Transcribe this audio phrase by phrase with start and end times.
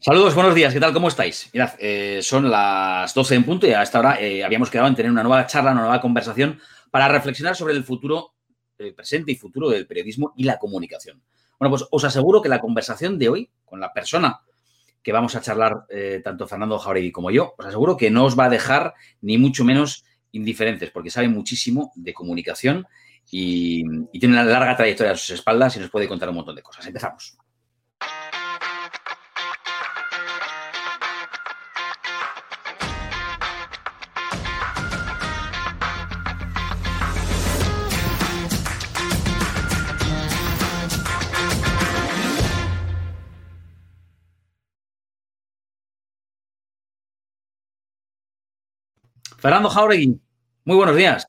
[0.00, 0.92] Saludos, buenos días, ¿qué tal?
[0.92, 1.50] ¿Cómo estáis?
[1.52, 4.94] Mirad, eh, son las 12 en punto y a esta hora eh, habíamos quedado en
[4.94, 6.60] tener una nueva charla, una nueva conversación
[6.92, 8.34] para reflexionar sobre el futuro,
[8.78, 11.20] el presente y futuro del periodismo y la comunicación.
[11.58, 14.40] Bueno, pues os aseguro que la conversación de hoy con la persona
[15.02, 18.38] que vamos a charlar, eh, tanto Fernando Jauregui como yo, os aseguro que no os
[18.38, 22.86] va a dejar ni mucho menos indiferentes, porque sabe muchísimo de comunicación
[23.32, 26.54] y, y tiene una larga trayectoria a sus espaldas y nos puede contar un montón
[26.54, 26.86] de cosas.
[26.86, 27.36] Empezamos.
[49.38, 50.20] Fernando Jauregui,
[50.64, 51.28] muy buenos días.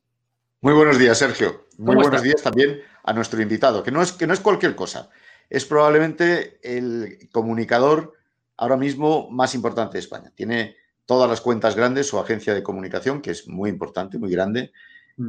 [0.62, 1.68] Muy buenos días, Sergio.
[1.78, 5.12] Muy buenos días también a nuestro invitado, que no, es, que no es cualquier cosa.
[5.48, 8.14] Es probablemente el comunicador
[8.58, 10.32] ahora mismo más importante de España.
[10.34, 14.72] Tiene todas las cuentas grandes, su agencia de comunicación, que es muy importante, muy grande,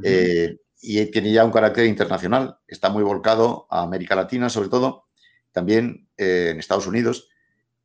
[0.02, 2.60] eh, y tiene ya un carácter internacional.
[2.66, 5.04] Está muy volcado a América Latina, sobre todo,
[5.52, 7.28] también eh, en Estados Unidos.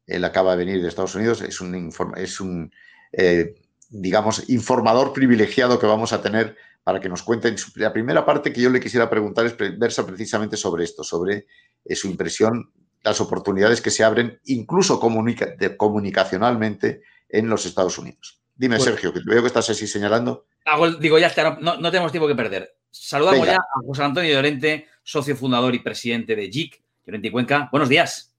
[0.07, 2.71] Él acaba de venir de Estados Unidos, es un, es un
[3.11, 3.55] eh,
[4.01, 7.55] digamos, informador privilegiado que vamos a tener para que nos cuenten.
[7.75, 11.47] La primera parte que yo le quisiera preguntar es versa precisamente sobre esto, sobre
[11.83, 12.71] eh, su impresión,
[13.03, 18.41] las oportunidades que se abren, incluso comunicacionalmente, en los Estados Unidos.
[18.55, 20.45] Dime, Sergio, que veo que estás así señalando.
[20.99, 22.75] digo, ya está, no, tenemos tiempo que perder.
[22.89, 27.67] Saludamos ya a José Antonio Llorente, socio fundador y presidente de JIC, Llorente y Cuenca.
[27.71, 28.33] Buenos días.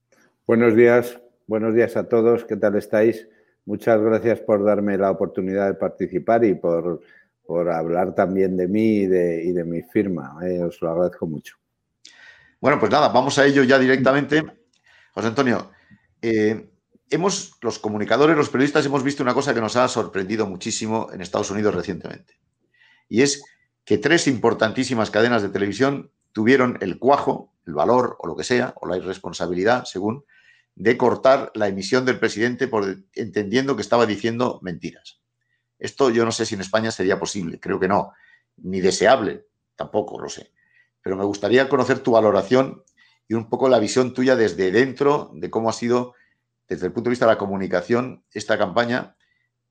[0.47, 2.45] Buenos días, buenos días a todos.
[2.45, 3.27] ¿Qué tal estáis?
[3.67, 7.01] Muchas gracias por darme la oportunidad de participar y por,
[7.49, 10.37] hablar también de mí y de, mi firma.
[10.41, 11.57] Eh, os lo agradezco mucho.
[12.61, 14.41] Bueno, pues nada, vamos a ello ya directamente.
[15.11, 15.69] José Antonio,
[16.21, 16.69] eh,
[17.09, 21.19] hemos, los comunicadores, los periodistas, hemos visto una cosa que nos ha sorprendido muchísimo en
[21.19, 22.39] Estados Unidos recientemente.
[23.09, 23.43] Y es
[23.83, 28.73] que tres importantísimas cadenas de televisión tuvieron el cuajo, el valor o lo que sea,
[28.79, 30.23] o la irresponsabilidad, según,
[30.77, 35.19] de cortar la emisión del presidente por entendiendo que estaba diciendo mentiras.
[35.79, 38.13] Esto yo no sé si en España sería posible, creo que no,
[38.57, 40.51] ni deseable, tampoco lo sé.
[41.01, 42.83] Pero me gustaría conocer tu valoración
[43.27, 46.13] y un poco la visión tuya desde dentro de cómo ha sido,
[46.67, 49.15] desde el punto de vista de la comunicación, esta campaña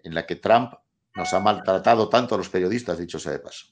[0.00, 0.72] en la que Trump
[1.14, 3.66] nos ha maltratado tanto a los periodistas, dicho sea de paso.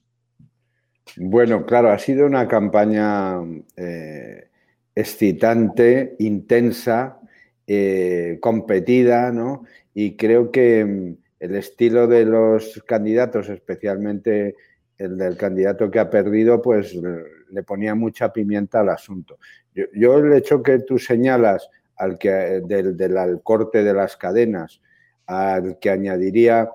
[1.16, 3.40] Bueno, claro, ha sido una campaña
[3.76, 4.50] eh,
[4.94, 7.18] excitante, intensa,
[7.66, 9.64] eh, competida, ¿no?
[9.94, 14.56] Y creo que mm, el estilo de los candidatos, especialmente
[14.98, 19.38] el del candidato que ha perdido, pues le ponía mucha pimienta al asunto.
[19.74, 24.80] Yo, el hecho que tú señalas al que del, del corte de las cadenas,
[25.26, 26.70] al que añadiría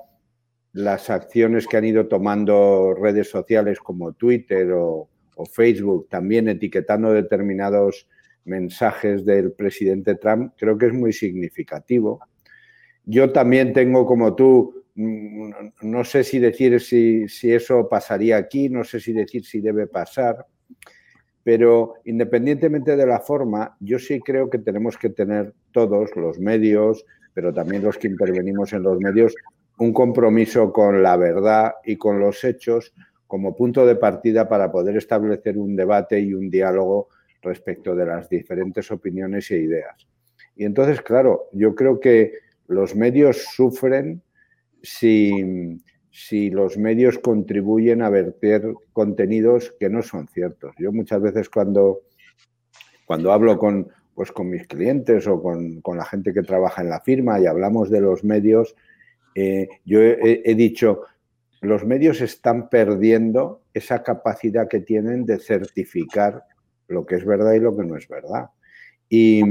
[0.73, 7.13] las acciones que han ido tomando redes sociales como Twitter o, o Facebook, también etiquetando
[7.13, 8.07] determinados
[8.45, 12.19] mensajes del presidente Trump, creo que es muy significativo.
[13.05, 15.51] Yo también tengo, como tú, mm,
[15.81, 20.45] no sé si decir si, eso pasaría aquí, no sé si decir si debe pasar,
[21.43, 27.05] pero independientemente de la forma, yo sí creo que tenemos que tener todos los medios,
[27.33, 29.33] pero también los que intervenimos en los medios,
[29.79, 32.93] un compromiso con la verdad y con los hechos
[33.25, 37.09] como punto de partida para poder establecer un debate y un diálogo
[37.41, 40.07] respecto de las diferentes opiniones e ideas.
[40.55, 42.33] Y entonces, claro, yo creo que
[42.67, 44.21] los medios sufren
[44.81, 45.79] si,
[46.11, 50.75] si los medios contribuyen a verter contenidos que no son ciertos.
[50.77, 52.01] Yo muchas veces cuando,
[53.05, 53.89] cuando hablo con,
[54.19, 57.89] pues con mis clientes o con, la gente que trabaja en la firma y hablamos
[57.89, 58.75] de los medios,
[59.33, 61.03] eh, yo he, dicho,
[61.61, 66.43] los medios están perdiendo esa capacidad que tienen de certificar
[66.89, 68.49] lo que es verdad y lo que no es verdad.
[69.07, 69.41] Y,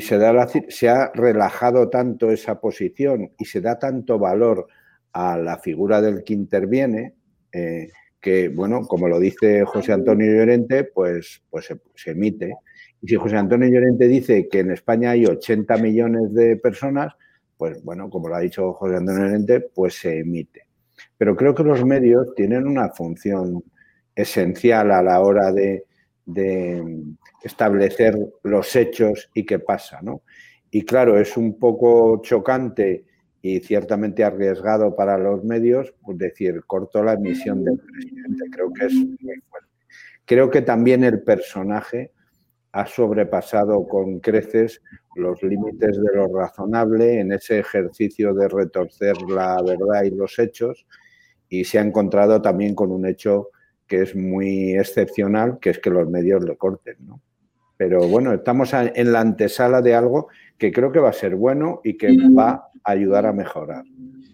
[0.00, 4.66] se, da se ha relajado tanto esa posición y se da tanto valor
[5.12, 7.14] a la figura del que interviene,
[7.52, 7.90] eh,
[8.20, 12.54] que, bueno, como lo dice José Antonio Llorente, pues, pues se, emite.
[13.02, 17.12] Y si José Antonio Llorente dice que en España hay 80 millones de personas,
[17.56, 20.66] pues bueno, como lo ha dicho José Antonio Llorente, pues se emite.
[21.18, 23.62] Pero creo que los medios tienen una función
[24.14, 25.84] esencial a la hora de,
[26.26, 27.04] de
[27.42, 30.22] establecer los hechos y qué pasa, ¿no?
[30.70, 33.04] Y claro, es un poco chocante
[33.42, 38.86] y ciertamente arriesgado para los medios, pues decir, corto la emisión del presidente, creo que
[38.86, 39.68] es muy fuerte.
[40.24, 42.12] Creo que también el personaje
[42.70, 44.80] ha sobrepasado con creces
[45.14, 50.86] los límites de lo razonable en ese ejercicio de retorcer la verdad y los hechos
[51.48, 53.50] y se ha encontrado también con un hecho
[53.92, 57.20] que es muy excepcional, que es que los medios le corten, ¿no?
[57.76, 61.82] Pero bueno, estamos en la antesala de algo que creo que va a ser bueno
[61.84, 63.84] y que va a ayudar a mejorar.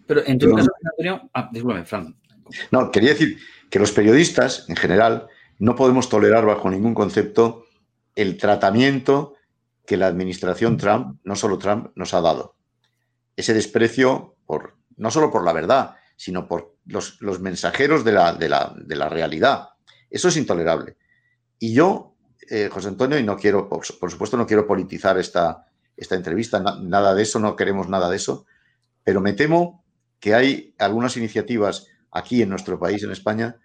[0.06, 1.50] Pero en todo caso, Antonio, ah,
[1.84, 2.14] Fran.
[2.70, 3.36] No, quería decir
[3.68, 5.26] que los periodistas, en general,
[5.58, 7.64] no podemos tolerar bajo ningún concepto
[8.14, 9.34] el tratamiento
[9.84, 12.54] que la administración Trump, no solo Trump, nos ha dado.
[13.34, 18.48] Ese desprecio por, no solo por la verdad, sino por los, mensajeros de la, de,
[18.96, 19.68] la, realidad.
[20.10, 20.96] Eso es intolerable.
[21.58, 22.14] Y yo,
[22.50, 27.14] eh, José Antonio, y no quiero, por, supuesto, no quiero politizar esta, esta entrevista, nada
[27.14, 28.46] de eso, no queremos nada de eso,
[29.04, 29.84] pero me temo
[30.18, 33.56] que hay algunas iniciativas aquí en nuestro país, en España,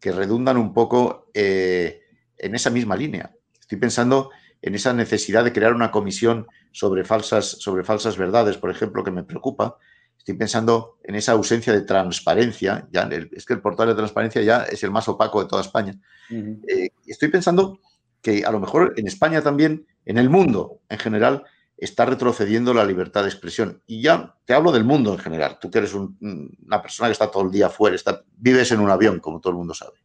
[0.00, 2.02] que redundan un poco eh,
[2.36, 3.32] en esa misma línea.
[3.60, 4.30] Estoy pensando
[4.60, 9.10] en esa necesidad de crear una comisión sobre falsas, sobre falsas verdades, por ejemplo, que
[9.10, 9.78] me preocupa.
[10.22, 12.86] Estoy pensando en esa ausencia de transparencia.
[12.92, 15.98] Ya, es que el portal de transparencia ya es el más opaco de toda España.
[16.30, 17.80] Eh, estoy pensando
[18.20, 21.42] que a lo mejor en España también, en el mundo en general,
[21.76, 23.82] está retrocediendo la libertad de expresión.
[23.88, 25.58] Y ya te hablo del mundo en general.
[25.60, 27.96] Tú que eres una persona que está todo el día fuera,
[28.36, 29.98] vives en un avión, como todo el mundo sabe.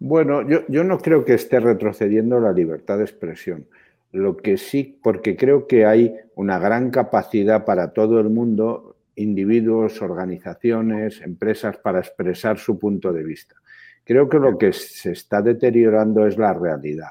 [0.00, 3.68] Bueno, yo, yo, no creo que esté retrocediendo la libertad de expresión.
[4.10, 8.87] Lo que sí, porque creo que hay una gran capacidad para todo el mundo,
[9.18, 13.56] individuos, organizaciones, empresas, para expresar su punto de vista.
[14.04, 17.10] Creo que lo que se está deteriorando es la realidad.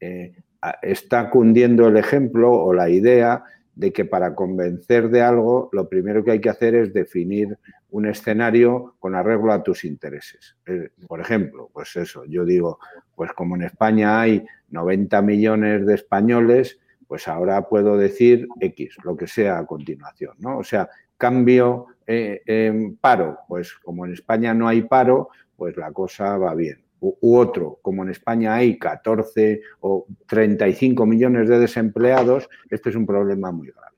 [0.00, 0.34] Eh,
[0.82, 6.22] está cundiendo el ejemplo o la idea de que para convencer de algo lo primero
[6.22, 7.58] que hay que hacer es definir
[7.90, 10.56] un escenario con arreglo a tus intereses.
[10.66, 12.78] Eh, por ejemplo, pues eso, yo digo,
[13.14, 19.16] pues como en España hay 90 millones de españoles, pues ahora puedo decir X, lo
[19.16, 20.58] que sea a continuación, ¿no?
[20.58, 25.92] O sea, cambio eh, en paro, pues como en España no hay paro, pues la
[25.92, 26.84] cosa va bien
[27.20, 33.06] u otro, como en España hay 14 o 35 millones de desempleados, este es un
[33.06, 33.96] problema muy grave.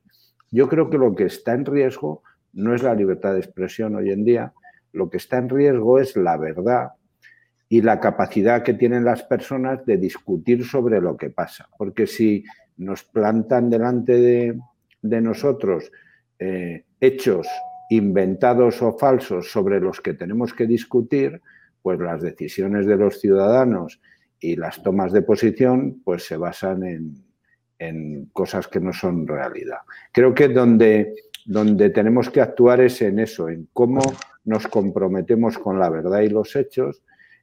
[0.50, 2.22] Yo creo que lo que está en riesgo
[2.52, 4.52] no es la libertad de expresión hoy en día,
[4.92, 6.92] lo que está en riesgo es la verdad
[7.68, 11.68] y la capacidad que tienen las personas de discutir sobre lo que pasa.
[11.76, 12.44] Porque si
[12.76, 14.58] nos plantan delante de,
[15.02, 15.92] nosotros
[16.38, 17.46] eh, hechos
[17.88, 21.40] inventados o falsos sobre los que tenemos que discutir,
[21.82, 24.00] pues las decisiones de los ciudadanos
[24.40, 27.24] y las tomas de posición pues se basan en,
[28.32, 29.78] cosas que no son realidad.
[30.10, 34.00] Creo que donde, donde tenemos que actuar es en eso, en cómo
[34.44, 37.02] nos comprometemos con la verdad y los hechos.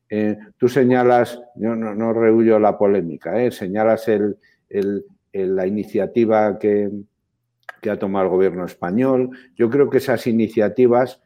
[0.10, 4.38] Eh, tú señalas, yo no, rehuyo la polémica, eh, señalas el,
[5.32, 6.90] la iniciativa que,
[7.84, 9.30] que ha tomado el gobierno español.
[9.56, 11.22] Yo creo que esas iniciativas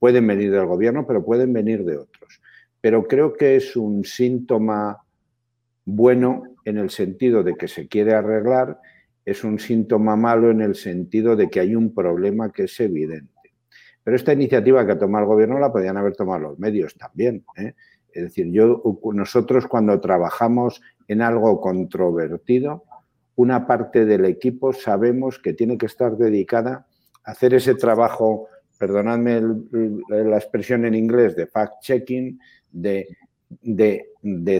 [0.00, 2.42] pueden venir del gobierno, pero pueden venir de otros
[2.82, 5.02] pero creo que es un síntoma
[5.84, 8.78] bueno en el sentido de que se quiere arreglar,
[9.24, 13.30] es un síntoma malo en el sentido de que hay un problema que es evidente.
[14.02, 17.44] Pero esta iniciativa que ha tomado el gobierno la podían haber tomado los medios también.
[17.56, 17.74] ¿eh?
[18.12, 18.82] Es decir, yo,
[19.14, 22.82] nosotros cuando trabajamos en algo controvertido,
[23.36, 26.86] una parte del equipo sabemos que tiene que estar dedicada
[27.24, 29.40] a hacer ese trabajo, perdonadme
[30.08, 32.38] la expresión en inglés, de fact-checking,
[32.70, 33.06] de,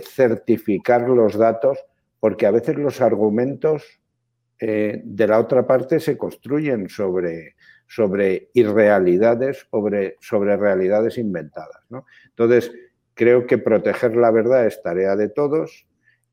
[0.02, 1.78] certificar los datos,
[2.20, 4.00] porque a veces los argumentos
[4.60, 7.56] eh, de la otra parte se construyen sobre,
[7.88, 11.82] sobre irrealidades, sobre, sobre realidades inventadas.
[12.28, 12.70] Entonces,
[13.14, 15.86] creo que proteger la verdad es tarea de todos.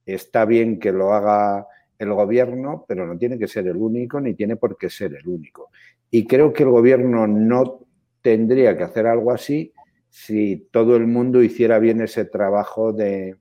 [0.06, 1.68] Está bien que lo haga
[2.00, 5.28] el gobierno, pero no tiene que ser el único ni tiene por qué ser el
[5.28, 5.70] único.
[6.10, 7.86] Y creo que el gobierno no
[8.22, 9.74] tendría que hacer algo así
[10.10, 13.38] si todo el mundo hiciera bien ese trabajo de,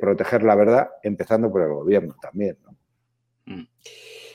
[0.00, 2.58] proteger la verdad, empezando por el gobierno también.
[3.46, 3.62] Mm.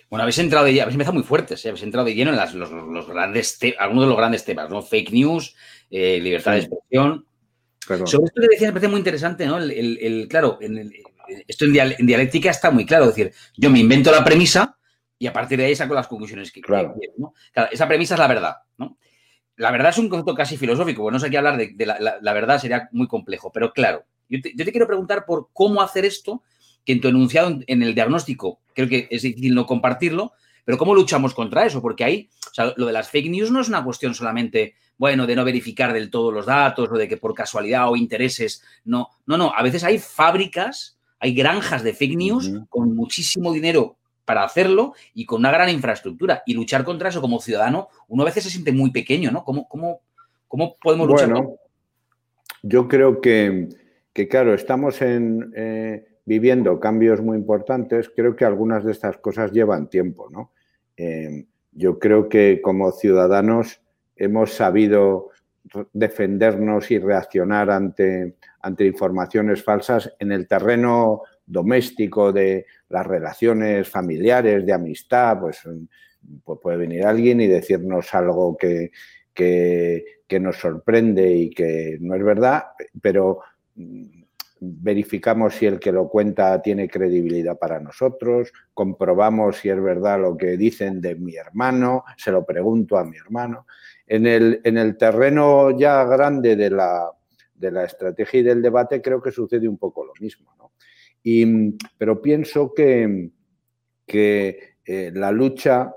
[0.10, 1.70] Bueno, habéis entrado de, habéis empezado muy fuertes, ¿eh?
[1.70, 2.60] habéis entrado de lleno en
[2.94, 4.82] los, grandes algunos de los grandes temas, ¿no?
[4.82, 5.56] Fake news,
[5.90, 7.26] eh, libertad de expresión.
[7.86, 9.58] Sobre esto que decías me parece muy interesante, ¿no?
[9.58, 10.58] El, claro,
[11.48, 14.78] esto en, dialéctica está muy claro, es decir, yo me invento la premisa
[15.18, 16.96] y a partir de ahí saco las conclusiones que, claro.
[17.00, 17.34] quiero,
[17.72, 18.98] esa premisa es la verdad, ¿no?
[19.56, 22.90] la verdad es un concepto casi filosófico, no sé qué hablar de, la, verdad, sería
[22.92, 26.44] muy complejo, pero claro, yo te, quiero preguntar por cómo hacer esto,
[26.86, 30.34] que en tu enunciado en, el diagnóstico creo que es difícil no compartirlo,
[30.66, 33.62] pero cómo luchamos contra eso, porque ahí, o sea, lo de las fake news no
[33.62, 37.18] es una cuestión solamente, bueno, de no verificar del todo los datos o de que
[37.18, 42.18] por casualidad o intereses, no, no, no, a veces hay fábricas, hay granjas de fake
[42.18, 46.44] news con muchísimo dinero para hacerlo y con una gran infraestructura.
[46.46, 49.46] Y luchar contra eso como ciudadano, uno a veces se siente muy pequeño, ¿no?
[49.46, 50.02] ¿Cómo, cómo,
[50.50, 51.32] cómo podemos luchar?
[51.32, 51.56] Bueno,
[52.62, 53.70] yo creo que,
[54.12, 58.12] que claro, estamos en, eh, viviendo cambios muy importantes.
[58.14, 60.52] Creo que algunas de estas cosas llevan tiempo, ¿no?
[60.98, 63.80] Eh, yo creo que como ciudadanos
[64.18, 65.30] hemos sabido
[65.94, 74.66] defendernos y reaccionar ante, ante informaciones falsas en el terreno doméstico de las relaciones familiares,
[74.66, 75.62] de amistad, pues,
[76.44, 78.92] pues puede venir alguien y decirnos algo que,
[79.34, 82.64] que, nos sorprende y que no es verdad,
[83.00, 83.42] pero
[83.76, 84.24] mm,
[84.60, 90.36] verificamos si el que lo cuenta tiene credibilidad para nosotros, comprobamos si es verdad lo
[90.36, 93.68] que dicen de mi hermano, se lo pregunto a mi hermano.
[94.08, 97.12] En el, en el terreno ya grande de la,
[97.56, 100.54] de la estrategia y del debate creo que sucede un poco lo mismo.
[100.58, 100.72] ¿no?
[101.24, 103.30] Y, pero pienso que,
[104.06, 105.94] que eh, la lucha,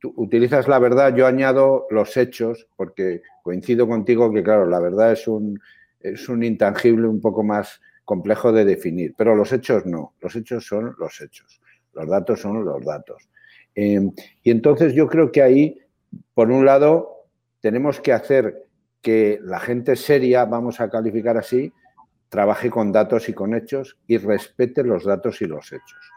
[0.00, 5.12] tú utilizas la verdad, yo añado los hechos, porque coincido contigo que, claro, la verdad
[5.12, 5.60] es un,
[6.00, 10.64] es un intangible un poco más complejo de definir, pero los hechos no, los hechos
[10.64, 11.60] son los hechos,
[11.92, 13.28] los datos son los datos.
[13.74, 14.12] Em,
[14.42, 15.78] y entonces yo creo que ahí,
[16.32, 17.26] por un lado,
[17.60, 18.65] tenemos que hacer
[19.02, 21.72] que la gente seria, vamos a calificar así,
[22.28, 26.12] trabaje con datos y con hechos y respete los datos y los hechos.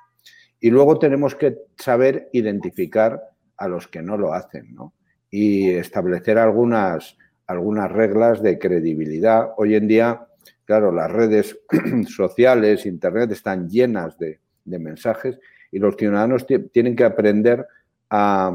[0.59, 3.21] Y luego tenemos que saber identificar
[3.57, 4.93] a los que no lo hacen, ¿no?
[5.29, 7.17] Y establecer algunas,
[7.47, 9.51] algunas reglas de credibilidad.
[9.57, 10.27] Hoy en día,
[10.65, 11.59] claro, las redes
[12.07, 15.39] sociales, Internet están llenas de, mensajes
[15.71, 17.65] y los ciudadanos tienen que aprender
[18.11, 18.51] a,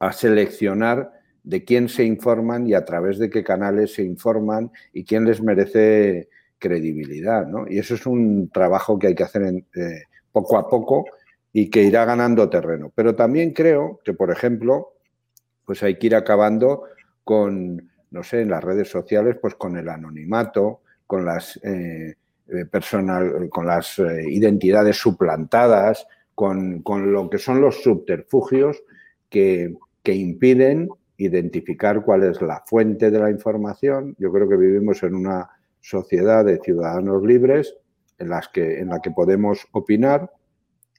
[0.00, 1.12] a seleccionar
[1.44, 5.42] de quién se informan y a través de qué canales se informan y quién les
[5.42, 7.66] merece credibilidad, ¿no?
[7.68, 11.04] Y eso es un trabajo que hay que hacer en, eh, poco a poco
[11.52, 12.92] y que irá ganando terreno.
[12.94, 14.94] Pero también creo que, por ejemplo,
[15.66, 16.84] pues hay que ir acabando
[17.24, 22.14] con, no sé, en las redes sociales, pues con el anonimato, con las eh,
[22.48, 28.82] eh, personal, con las identidades suplantadas, con, lo que son los subterfugios
[29.28, 30.88] que, que impiden
[31.24, 34.14] identificar cuál es la fuente de la información.
[34.18, 35.48] Yo creo que vivimos en una
[35.80, 37.74] sociedad de ciudadanos libres
[38.18, 40.30] en, las que, en la que podemos opinar,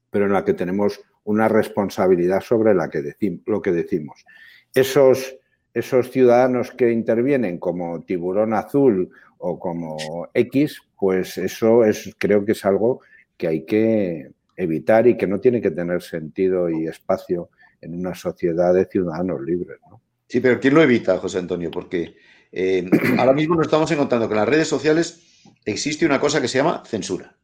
[0.10, 4.26] pero en la que tenemos una responsabilidad sobre lo que decimos.
[4.74, 5.38] Esos,
[5.74, 12.54] esos ciudadanos que intervienen como tiburón azul o como X, pues eso es, creo que
[12.54, 13.02] es algo
[13.38, 17.50] que hay que evitar y que no tiene que tener sentido y espacio
[17.82, 19.80] en una sociedad de ciudadanos libres.
[20.28, 21.70] Sí, pero ¿quién lo evita, José Antonio?
[21.72, 22.16] Porque
[22.52, 22.90] eh,
[23.20, 25.22] ahora mismo nos estamos encontrando que en las redes sociales
[25.66, 27.38] existe una cosa que se llama censura.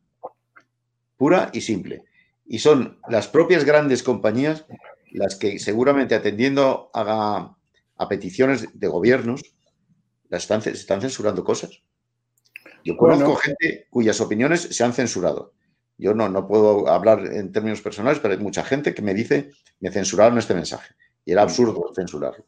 [1.18, 2.04] Pura y simple.
[2.46, 4.66] Y son las propias grandes compañías
[5.12, 7.56] las que seguramente atendiendo a,
[8.08, 9.42] peticiones de gobiernos,
[10.30, 11.82] las están, están censurando cosas.
[12.84, 15.54] Yo conozco gente cuyas opiniones se han censurado.
[15.98, 19.52] Yo no, no puedo hablar en términos personales, pero hay mucha gente que me dice,
[19.82, 20.96] me censuraron este mensaje.
[21.26, 22.46] Y era absurdo censurarlo.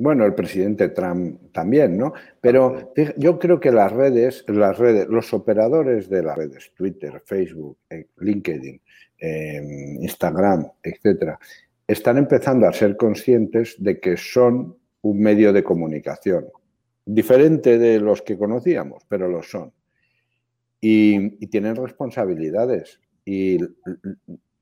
[0.00, 2.12] Bueno, el presidente Trump también, ¿no?
[2.40, 7.78] Pero yo creo que las redes, las redes, los operadores de las redes, Twitter, Facebook,
[7.90, 8.80] eh, LinkedIn,
[9.18, 11.36] em, Instagram, etcétera,
[11.84, 16.46] están empezando a ser conscientes de que son un medio de comunicación,
[17.04, 19.72] diferente de los que conocíamos, pero lo son.
[20.80, 23.00] y tienen responsabilidades.
[23.24, 23.58] Y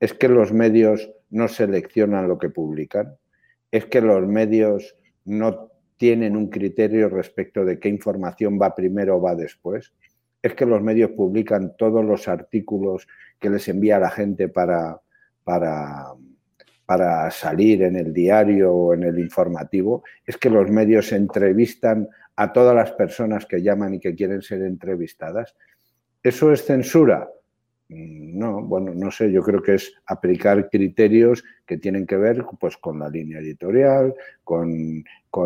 [0.00, 3.19] es que los medios no seleccionan lo que publican,
[3.71, 9.21] es que los medios no tienen un criterio respecto de qué información va primero o
[9.21, 9.92] va después.
[10.42, 13.06] Es que los medios publican todos los artículos
[13.38, 15.00] que les envía la gente para,
[15.42, 16.12] para,
[16.85, 20.04] para salir en el diario o en el informativo.
[20.25, 24.62] Es que los medios entrevistan a todas las personas que llaman y que quieren ser
[24.62, 25.56] entrevistadas.
[26.23, 27.28] ¿Eso es censura?
[27.88, 32.76] No, bueno, no sé, yo creo que es aplicar criterios que tienen que ver pues,
[32.76, 34.12] con la línea editorial,
[34.43, 35.05] con,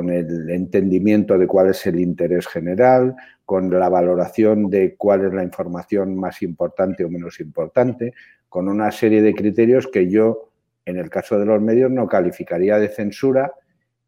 [0.09, 5.43] el entendimiento de cuál es el interés general, con la valoración de cuál es la
[5.43, 8.15] información más importante o menos importante,
[8.49, 10.51] con una serie de criterios que yo,
[10.87, 13.53] en el caso de los medios, no calificaría de censura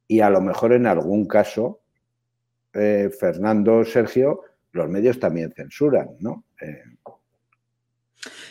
[0.09, 1.81] y a lo mejor en algún caso,
[2.73, 4.41] eh, Fernando, Sergio,
[4.73, 6.45] los medios también censuran, ¿no?
[6.61, 6.83] Eh,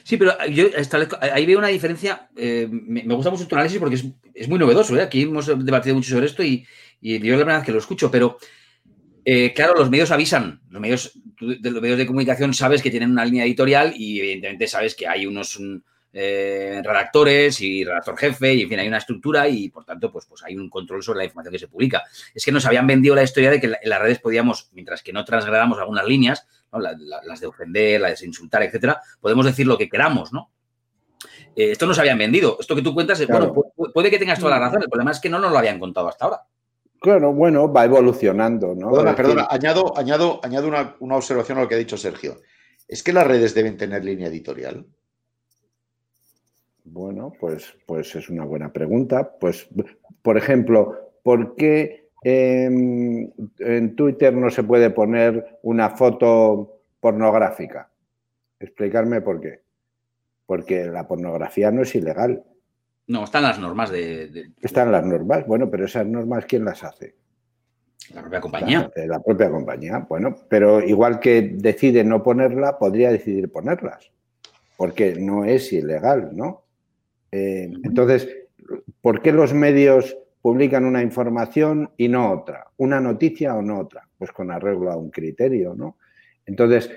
[0.04, 0.66] Sí, pero yo
[1.22, 2.30] ahí veo una diferencia.
[2.36, 3.96] Eh, me, gusta mucho tu análisis porque
[4.34, 4.96] es, muy novedoso.
[4.98, 5.02] ¿eh?
[5.02, 6.66] Aquí hemos debatido mucho sobre esto y,
[7.02, 8.38] yo la verdad que lo escucho, pero
[9.26, 10.62] eh, claro, los medios avisan.
[10.70, 14.68] Los medios, de los medios de comunicación sabes que tienen una línea editorial y evidentemente
[14.68, 15.60] sabes que hay unos
[16.14, 20.26] eh, redactores y redactor jefe, y en fin, hay una estructura y por tanto, pues,
[20.26, 22.04] pues hay un control sobre la información que se publica.
[22.36, 25.14] Es que nos habían vendido la historia de que en las redes podíamos, mientras que
[25.14, 26.46] no transgredamos algunas líneas,
[26.80, 30.52] las de ofender, las de insultar, etcétera, podemos decir lo que queramos, ¿no?
[31.56, 32.58] Eh, esto nos habían vendido.
[32.60, 33.54] Esto que tú cuentas, bueno,
[33.94, 34.82] puede que tengas toda la razón.
[34.84, 36.42] El problema es que no nos lo habían contado hasta ahora.
[37.00, 38.92] Claro, bueno, va evolucionando, ¿no?
[38.92, 42.38] Perdona, perdona, añado, añado, añado una, una, observación a lo que ha dicho Sergio.
[42.88, 44.86] ¿Es que las redes deben tener línea editorial?
[46.84, 49.32] Bueno, pues, pues es una buena pregunta.
[49.40, 49.68] Pues,
[50.22, 57.90] por ejemplo, ¿por qué en, en Twitter no se puede poner una foto pornográfica?
[58.60, 59.62] Explicarme por qué.
[60.46, 62.44] Porque la pornografía no es ilegal.
[63.08, 67.16] No, están las normas de, Están las normas, bueno, pero esas normas, ¿quién las hace?
[68.14, 68.92] La propia compañía.
[68.96, 74.12] La, la, propia compañía, bueno, pero igual que decide no ponerla, podría decidir ponerlas,
[74.78, 76.64] porque no es ilegal, ¿no?
[77.32, 78.28] Eh, entonces,
[79.02, 82.68] ¿por qué los medios publican una información y no otra?
[82.78, 84.08] ¿Una noticia o no otra?
[84.18, 85.98] Pues con arreglo a un criterio, ¿no?
[86.46, 86.90] Entonces,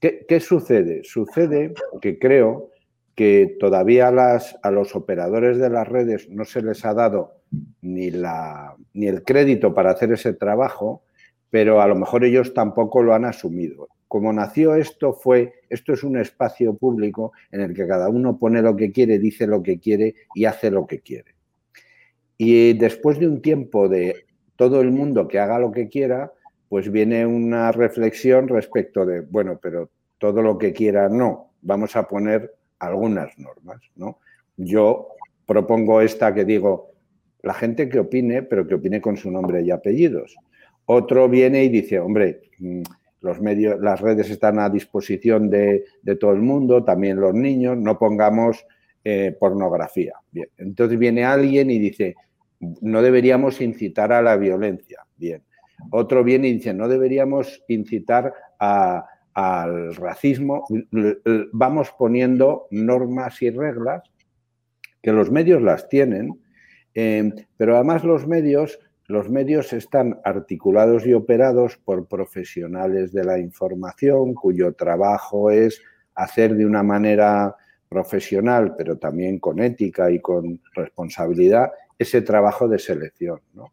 [0.00, 1.02] ¿qué, sucede?
[1.04, 2.70] Sucede que creo
[3.14, 7.34] que todavía a los operadores de las redes no se les ha dado
[7.82, 11.02] ni, la, ni el crédito para hacer ese trabajo,
[11.50, 13.88] pero a lo mejor ellos tampoco lo han asumido.
[14.06, 18.62] Como nació esto fue, esto es un espacio público en el que cada uno pone
[18.62, 21.37] lo que quiere, dice lo que quiere y hace lo que quiere.
[22.38, 24.24] Y después de un tiempo de
[24.56, 26.32] todo el mundo que haga lo que quiera,
[26.68, 32.06] pues viene una reflexión respecto de, bueno, pero todo lo que quiera no, vamos a
[32.06, 34.18] poner algunas normas, ¿no?
[34.56, 35.08] Yo
[35.46, 36.92] propongo esta que digo,
[37.42, 40.36] la gente que opine, pero que opine con su nombre y apellidos.
[40.86, 42.82] Otro viene y dice, hombre, mm,
[43.20, 45.84] los medios, las redes están a disposición de,
[46.20, 48.64] todo el mundo, también los niños, no pongamos
[49.04, 50.14] eh, pornografía.
[50.56, 52.16] Entonces viene alguien y dice,
[52.60, 55.06] no deberíamos incitar a la violencia.
[55.16, 55.42] Bien.
[55.90, 60.64] Otro viene y dice, no deberíamos incitar al racismo,
[61.52, 64.02] vamos poniendo normas y reglas
[65.00, 66.40] que los medios las tienen,
[66.94, 73.38] eh, pero además los medios, los medios están articulados y operados por profesionales de la
[73.38, 75.80] información cuyo trabajo es
[76.16, 77.54] hacer de una manera
[77.88, 83.40] profesional, pero también con ética y con responsabilidad, ese trabajo de selección.
[83.54, 83.72] ¿no?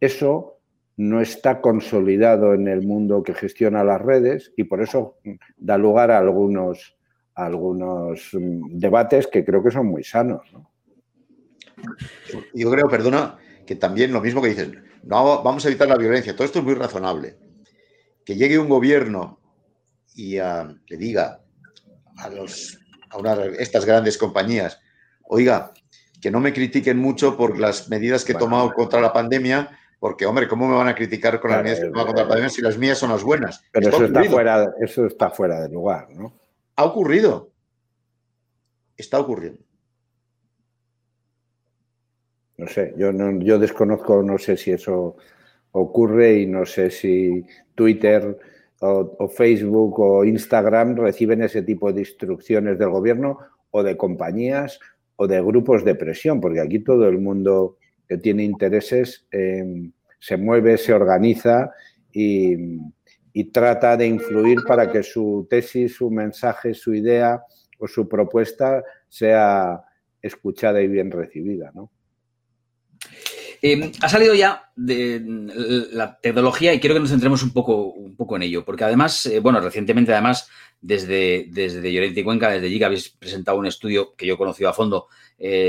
[0.00, 0.60] Eso
[0.96, 5.18] no está consolidado en el mundo que gestiona las redes y por eso
[5.56, 6.96] da lugar a algunos,
[7.34, 10.42] algunos mm, debates que creo que son muy sanos.
[12.54, 14.70] Yo creo, perdona, que también lo mismo que dices,
[15.02, 17.36] no, vamos a evitar la violencia, todo esto es muy razonable.
[18.24, 19.40] Que llegue un gobierno
[20.14, 21.40] y le diga
[22.18, 22.30] a,
[23.58, 24.80] estas grandes compañías,
[25.24, 25.72] oiga,
[26.24, 30.24] que no me critiquen mucho por las medidas que he tomado contra la pandemia, porque,
[30.24, 32.62] hombre, ¿cómo me van a criticar con las medidas que toman contra la pandemia si
[32.62, 33.62] las mías son las buenas?
[33.70, 36.32] Pero eso está, fuera, eso está fuera de lugar, ¿no?
[36.76, 37.50] Ha ocurrido.
[38.96, 39.60] Está ocurriendo.
[42.56, 45.18] No sé, yo, no, yo desconozco, no sé si eso
[45.72, 48.38] ocurre y no sé si Twitter
[48.80, 53.40] o, o, Facebook o Instagram reciben ese tipo de instrucciones del gobierno
[53.72, 54.80] o de compañías
[55.16, 57.76] o de grupos de presión, porque aquí todo el mundo
[58.08, 61.70] que tiene intereses eh, se mueve, se organiza
[62.12, 62.92] y,
[63.52, 67.42] trata de influir para que su tesis, su mensaje, su idea
[67.78, 69.82] o su propuesta sea
[70.22, 71.72] escuchada y bien recibida.
[71.74, 71.90] ¿no?
[73.66, 75.22] Eh, ha salido ya de
[75.90, 79.24] la tecnología y quiero que nos centremos un poco, un poco en ello, porque además,
[79.24, 80.50] eh, bueno, recientemente además,
[80.82, 84.68] desde, desde Llorente y Cuenca, desde Giga, habéis presentado un estudio que yo he conocido
[84.68, 85.06] a fondo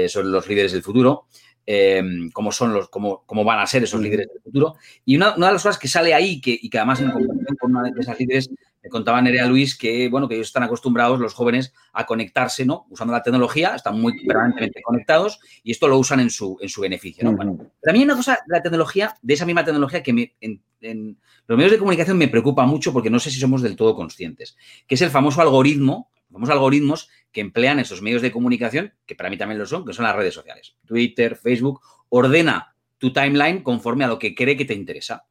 [0.09, 1.27] sobre los líderes del futuro.
[1.67, 4.75] Em, cómo son los, cómo, cómo, van a ser esos líderes del futuro.
[5.03, 7.57] Y una, una, de las cosas que sale ahí que, y que además en comparación
[7.59, 8.51] con una de esas líderes
[8.83, 12.85] me contaba Nerea Luis que, bueno, que ellos están acostumbrados, los jóvenes, a conectarse, ¿no?
[12.91, 16.81] Usando la tecnología, están muy permanentemente conectados y esto lo usan en su, en su
[16.81, 17.35] beneficio, ¿no?
[17.35, 20.13] bueno, pero a mí hay una cosa de la tecnología, de esa misma tecnología que
[20.13, 23.63] me, en, en los medios de comunicación me preocupa mucho porque no sé si somos
[23.63, 28.31] del todo conscientes, que es el famoso algoritmo famosos algoritmos que emplean esos medios de
[28.31, 30.75] comunicación, que para mí también lo son, que son las redes sociales.
[30.85, 35.25] Twitter, Facebook, ordena tu timeline conforme a lo que cree que te interesa.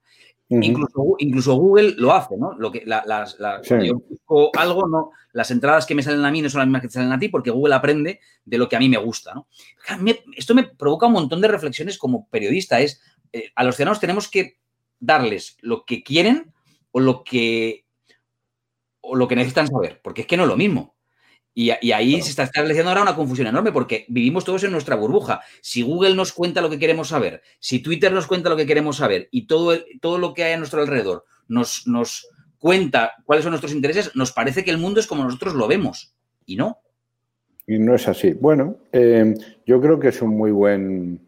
[0.48, 2.54] incluso, incluso, Google lo hace, ¿no?
[2.58, 3.36] Lo que, las,
[3.82, 6.82] yo busco algo, no, las entradas que me salen a mí no son las mismas
[6.82, 9.34] que te salen a ti porque Google aprende de lo que a mí me gusta,
[9.34, 9.48] ¿no?
[10.36, 12.80] esto me provoca un montón de reflexiones como periodista.
[12.80, 14.58] Es, eh, a los ciudadanos tenemos que
[15.00, 16.52] darles lo que quieren
[16.92, 17.84] o lo que,
[19.00, 20.93] o lo que necesitan saber, porque es que no es lo mismo.
[21.56, 25.40] Y, ahí se está estableciendo ahora una confusión enorme porque vivimos todos en nuestra burbuja.
[25.62, 28.96] Si Google nos cuenta lo que queremos saber, si Twitter nos cuenta lo que queremos
[28.96, 33.52] saber y todo, todo lo que hay a nuestro alrededor nos, nos cuenta cuáles son
[33.52, 36.14] nuestros intereses, nos parece que el mundo es como nosotros lo vemos.
[36.44, 36.78] Y no.
[37.66, 38.32] Y no es así.
[38.32, 41.20] Bueno, eh, yo creo que es un muy buen,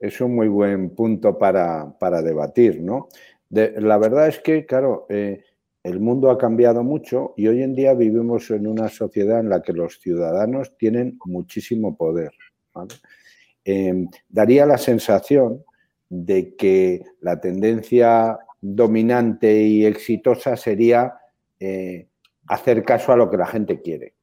[0.00, 3.08] es un muy buen punto para, debatir, ¿no?
[3.50, 5.44] la verdad es que, claro, eh,
[5.88, 9.62] el mundo ha cambiado mucho y hoy en día vivimos en una sociedad en la
[9.62, 12.32] que los ciudadanos tienen muchísimo poder.
[13.64, 15.64] Em, daría la sensación
[16.08, 21.14] de que la tendencia dominante y exitosa sería
[21.60, 22.08] eh,
[22.46, 24.14] hacer caso a lo que la gente quiere.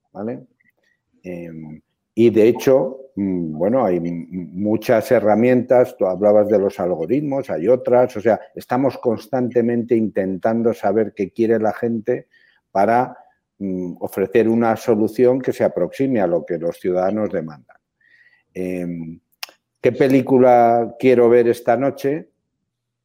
[1.23, 1.82] Em,
[2.17, 8.15] y de hecho, mm, bueno, hay muchas herramientas, tú hablabas de los algoritmos, hay otras,
[8.15, 12.28] o sea, estamos constantemente intentando saber qué quiere la gente
[12.71, 13.17] para
[13.60, 17.78] mm, ofrecer una solución que se aproxime a lo que los ciudadanos demandan.
[18.54, 19.19] Em,
[19.82, 22.30] ¿Qué película quiero ver esta noche?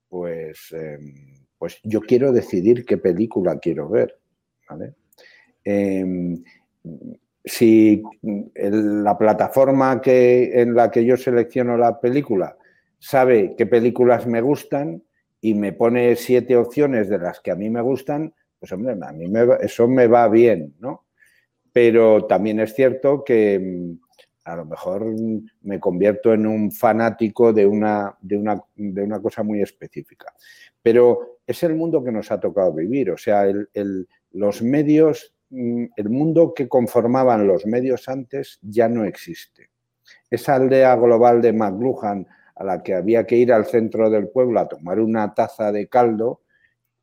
[0.08, 4.18] Pues, em, pues yo quiero decidir qué película quiero ver.
[4.68, 4.94] ¿vale?
[7.44, 8.02] Si
[8.54, 12.56] la plataforma que, en la que yo selecciono la película
[12.98, 15.02] sabe qué películas me gustan
[15.40, 19.12] y me pone siete opciones de las que a mí me gustan, pues hombre, a
[19.12, 21.06] mí eso me va bien, ¿no?
[21.72, 24.00] Pero también es cierto que mm,
[24.44, 25.06] a lo mejor
[25.62, 30.34] me convierto en un fanático de una, de una, de una cosa muy específica.
[30.82, 33.44] Pero es el mundo que nos ha tocado vivir, o sea,
[34.32, 39.70] los medios el mundo que conformaban los medios antes ya no existe.
[40.30, 44.60] Esa aldea global de McLuhan a la que había que ir al centro del pueblo
[44.60, 46.42] a tomar una taza de caldo,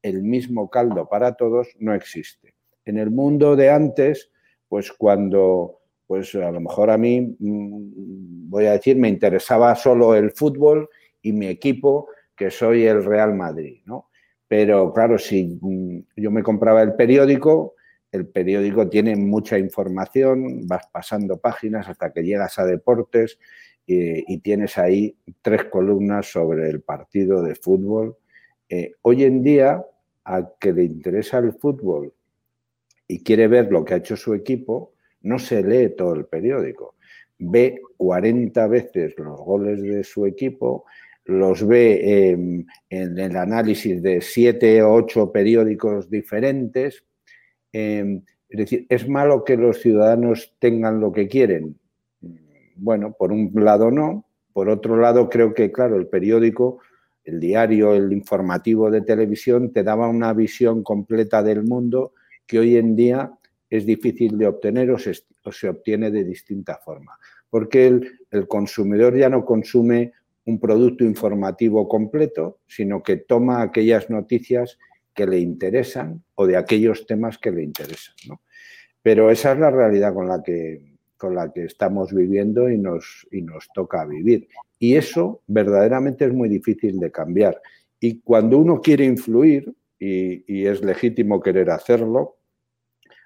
[0.02, 2.54] el mismo caldo para todos no existe.
[2.86, 4.32] En el mundo de antes,
[4.70, 10.16] pues cuando, pues a lo mejor a mí, mm, voy a decir, me interesaba solo
[10.16, 10.90] el fútbol
[11.22, 14.10] y mi equipo, que soy el Real Madrid, ¿no?
[14.48, 17.74] Pero claro, si mm, yo me compraba el periódico,
[18.18, 23.40] el periódico tiene mucha información, vas pasando páginas hasta que llegas a deportes
[23.86, 28.18] y, tienes ahí tres columnas sobre el partido de fútbol.
[28.68, 29.82] Eh, hoy en día,
[30.26, 32.14] a que le interesa el fútbol
[33.08, 36.96] y quiere ver lo que ha hecho su equipo, no se lee todo el periódico.
[37.40, 40.86] Ve 40 veces los goles de su equipo,
[41.24, 47.04] los ve en el análisis de siete o ocho periódicos diferentes,
[47.78, 51.78] Em, es decir, ¿es malo que los ciudadanos tengan lo que quieren?
[52.76, 54.26] Bueno, por un lado no.
[54.52, 56.80] Por otro lado, creo que, claro, el periódico,
[57.24, 62.14] el diario, el informativo de televisión te daba una visión completa del mundo
[62.48, 63.32] que hoy en día
[63.70, 67.20] es difícil de obtener o se, obtiene de distinta forma.
[67.48, 70.14] Porque el, el consumidor ya no consume
[70.46, 74.80] un producto informativo completo, sino que toma aquellas noticias
[75.18, 78.16] que le interesan o de aquellos temas que le interesan.
[79.02, 83.28] Pero esa es la realidad con la que, con la que estamos viviendo y nos,
[83.32, 84.48] y nos toca vivir.
[84.78, 87.60] Y eso verdaderamente es muy difícil de cambiar.
[88.00, 92.38] Y cuando uno quiere influir, y, y es legítimo querer hacerlo,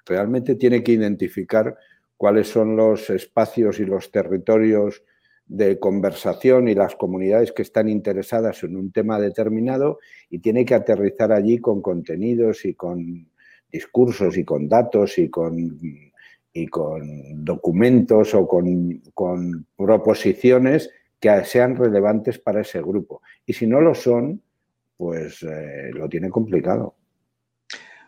[0.05, 1.75] realmente tiene que identificar
[2.15, 5.03] cuáles son los espacios y los territorios
[5.51, 10.75] de conversación y las comunidades que están interesadas en un tema determinado y tiene que
[10.75, 13.27] aterrizar allí con contenidos y con
[13.69, 15.77] discursos y con datos y con,
[16.53, 23.21] y con documentos o con, proposiciones que sean relevantes para ese grupo.
[23.45, 24.41] Y si no lo son,
[24.95, 26.95] pues eh, lo tiene complicado.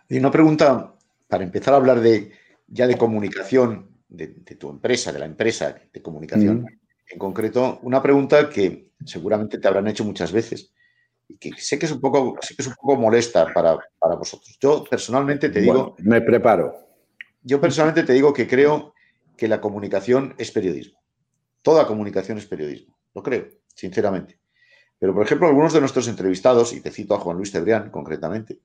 [0.08, 0.96] Y una pregunta,
[1.28, 2.32] para empezar a hablar de
[2.68, 6.62] ya de comunicación de, tu empresa, de la empresa de comunicación.
[6.62, 10.72] Mm en concreto una pregunta que seguramente te habrán hecho muchas veces
[11.28, 13.78] y que sé que es un poco, que es un poco molesta para,
[14.18, 14.58] vosotros.
[14.60, 15.96] Yo personalmente te digo...
[16.00, 16.74] me preparo.
[17.42, 18.94] Yo personalmente te digo que creo
[19.38, 21.00] que la comunicación es periodismo.
[21.62, 22.98] Toda comunicación es periodismo.
[23.14, 24.40] Lo creo, sinceramente.
[25.00, 28.60] Pero, por ejemplo, algunos de nuestros entrevistados, y te cito a Juan Luis Cebrián concretamente,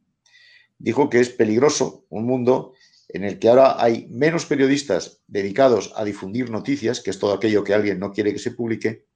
[0.79, 2.75] dijo que es peligroso un mundo
[3.09, 7.65] en el que ahora hay menos periodistas dedicados a difundir noticias, que es todo aquello
[7.65, 9.07] que alguien no quiere que se publique,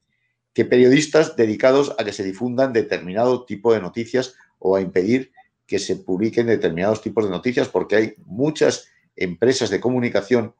[0.53, 5.31] que periodistas dedicados a que se difundan determinado tipo de noticias o a impedir
[5.65, 10.55] que se publiquen determinados tipos de noticias, porque hay muchas empresas de comunicación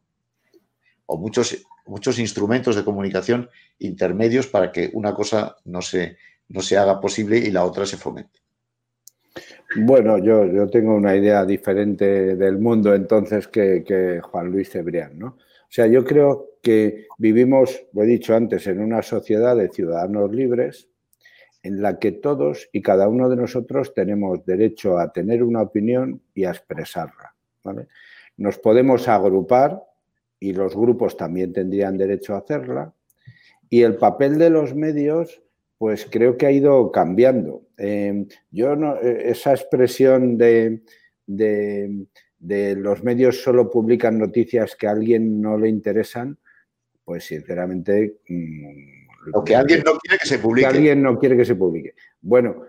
[1.06, 6.18] o muchos, muchos instrumentos de comunicación intermedios para que una cosa no se,
[6.48, 8.43] no se haga posible y la otra se fomente.
[9.76, 15.28] Bueno, yo, yo tengo una idea diferente del mundo entonces que, Juan Luis Cebrián, ¿no?
[15.28, 20.32] O sea, yo creo que vivimos, lo he dicho antes, en una sociedad de ciudadanos
[20.32, 20.88] libres
[21.64, 26.22] en la que todos y cada uno de nosotros tenemos derecho a tener una opinión
[26.36, 27.34] y a expresarla.
[28.38, 29.82] Nos podemos agrupar
[30.40, 32.94] y los grupos también tendrían derecho a hacerla.
[33.70, 35.42] Y el papel de los medios,
[35.78, 37.68] pues creo que ha ido cambiando.
[37.78, 40.82] Em, yo no, eh, esa expresión de,
[41.26, 46.38] de, los medios solo publican noticias que a alguien no le interesan,
[47.04, 48.18] pues sinceramente...
[48.28, 50.68] Mm, o que alguien no quiere que se publique.
[50.70, 51.94] Que alguien no quiere que se publique.
[52.22, 52.66] Bueno,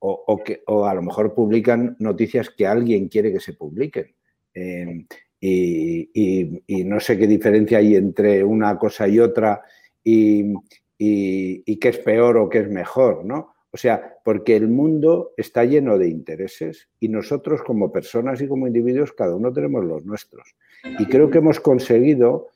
[0.00, 4.14] o, que, o a lo mejor publican noticias que alguien quiere que se publiquen.
[4.54, 5.06] Em,
[5.40, 9.62] y, no sé qué diferencia hay entre una cosa y otra
[10.02, 10.54] y,
[11.02, 13.54] y qué es peor o qué es mejor, ¿no?
[13.72, 18.66] O sea, porque el mundo está lleno de intereses y nosotros como personas y como
[18.66, 20.56] individuos, cada uno tenemos los nuestros.
[20.98, 22.48] Y creo que hemos conseguido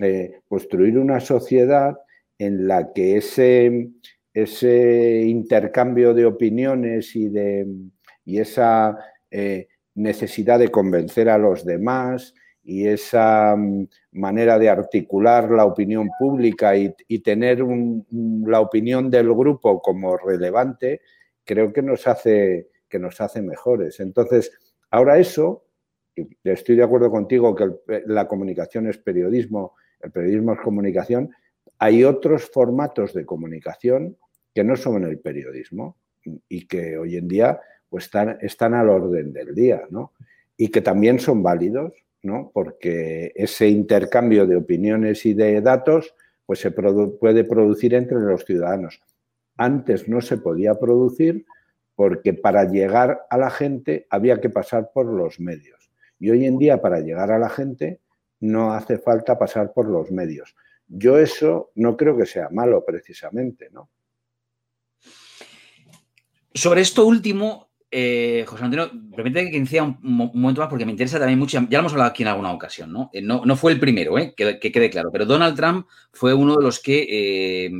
[0.00, 1.98] eh, construir una sociedad
[2.38, 3.88] en la que ese,
[4.34, 7.66] ese intercambio de opiniones y, de,
[8.24, 8.98] y esa
[9.30, 12.34] eh, necesidad de convencer a los demás
[12.68, 19.80] y esa mm, manera de articular la opinión pública y, tener la opinión del grupo
[19.80, 21.00] como relevante,
[21.44, 24.00] creo que nos hace, que nos hace mejores.
[24.00, 24.52] Entonces,
[24.90, 25.64] ahora eso,
[26.44, 27.70] estoy de acuerdo contigo que
[28.06, 31.30] la comunicación es periodismo, el periodismo es comunicación,
[31.78, 34.18] hay otros formatos de comunicación
[34.54, 35.96] que no son el periodismo
[36.50, 40.12] y que hoy en día pues, están, están al orden del día, ¿no?
[40.58, 42.50] Y que también son válidos, ¿no?
[42.52, 46.14] Porque ese intercambio de opiniones y de datos
[46.46, 49.02] pues se puede producir entre los ciudadanos.
[49.56, 51.44] Antes no se podía producir
[51.94, 55.90] porque para llegar a la gente había que pasar por los medios.
[56.18, 58.00] Y hoy en día para llegar a la gente
[58.40, 60.54] no hace falta pasar por los medios.
[60.86, 63.90] Yo eso no creo que sea malo precisamente, ¿no?
[66.54, 71.18] Sobre esto último, eh, José Antonio, permíteme que inicie un, momento más porque me interesa
[71.18, 73.10] también mucho, ya lo hemos hablado aquí en alguna ocasión, ¿no?
[73.12, 74.34] Eh, no, fue el primero, ¿eh?
[74.36, 77.70] que, quede claro, pero Donald Trump fue uno de los que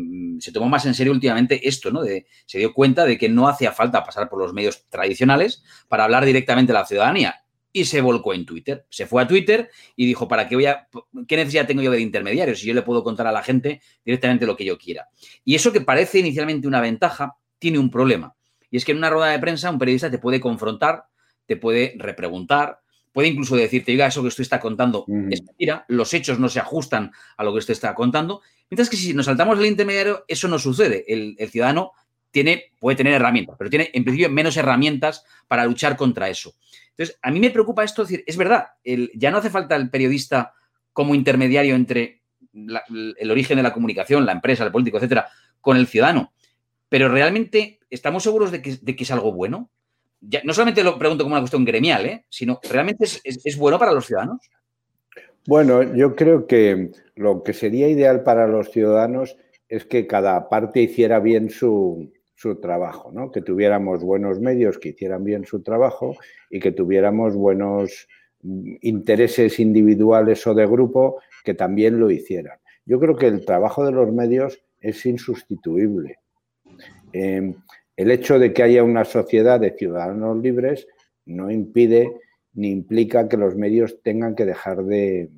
[0.40, 2.03] se tomó más en serio últimamente esto, ¿no?
[2.03, 6.25] se dio cuenta de que no hacía falta pasar por los medios tradicionales para hablar
[6.25, 7.42] directamente a la ciudadanía
[7.73, 8.87] y se volcó en Twitter.
[8.88, 10.88] Se fue a Twitter y dijo, ¿para qué voy a,
[11.27, 14.47] qué necesidad tengo yo de intermediarios si yo le puedo contar a la gente directamente
[14.47, 15.09] lo que yo quiera?
[15.44, 18.35] Y eso que parece inicialmente una ventaja, tiene un problema.
[18.71, 21.05] Y es que en una rueda de prensa un periodista te puede confrontar,
[21.47, 22.81] te puede repreguntar,
[23.13, 26.61] puede incluso decirte, oiga, eso que usted está contando es mentira, los hechos no se
[26.61, 28.43] ajustan a lo que usted está contando.
[28.71, 31.05] Mientras que si nos saltamos el intermediario, eso no sucede.
[31.09, 31.93] El, ciudadano
[32.31, 36.55] tiene, puede tener herramientas, pero tiene en principio menos herramientas para luchar contra eso.
[36.91, 38.67] Entonces, a mí me preocupa esto, decir, es verdad,
[39.15, 40.53] ya no hace falta el periodista
[40.93, 45.29] como intermediario entre el origen de la comunicación, la empresa, el político, etcétera,
[45.61, 46.33] con el ciudadano.
[46.89, 49.70] Pero realmente estamos seguros de que, es algo bueno.
[50.20, 52.24] Ya, no solamente lo pregunto como una cuestión gremial, ¿eh?
[52.29, 54.40] sino realmente es, bueno para los ciudadanos.
[55.46, 59.37] Bueno, yo creo que lo que sería ideal para los ciudadanos
[59.68, 62.12] es que cada parte hiciera bien su,
[62.61, 63.31] trabajo, ¿no?
[63.31, 66.16] que tuviéramos buenos medios que hicieran bien su trabajo
[66.51, 68.09] y que tuviéramos buenos
[68.42, 72.59] mm, intereses individuales o de grupo que también lo hicieran.
[72.85, 76.18] Yo creo que el trabajo de los medios es insustituible.
[77.12, 77.55] Em,
[77.99, 80.87] el hecho de que haya una sociedad de ciudadanos libres
[81.27, 82.21] no impide
[82.55, 85.31] ni implica que los medios tengan que dejar de,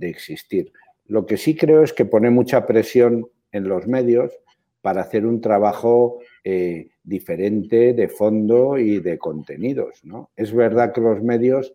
[0.00, 0.72] existir.
[1.04, 4.32] Lo que sí creo es que pone mucha presión en los medios
[4.80, 10.00] para hacer un trabajo eh, diferente de fondo y de contenidos.
[10.34, 11.74] Es verdad que los medios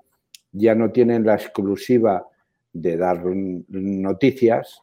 [0.52, 2.26] ya no tienen la exclusiva
[2.72, 4.82] de dar noticias,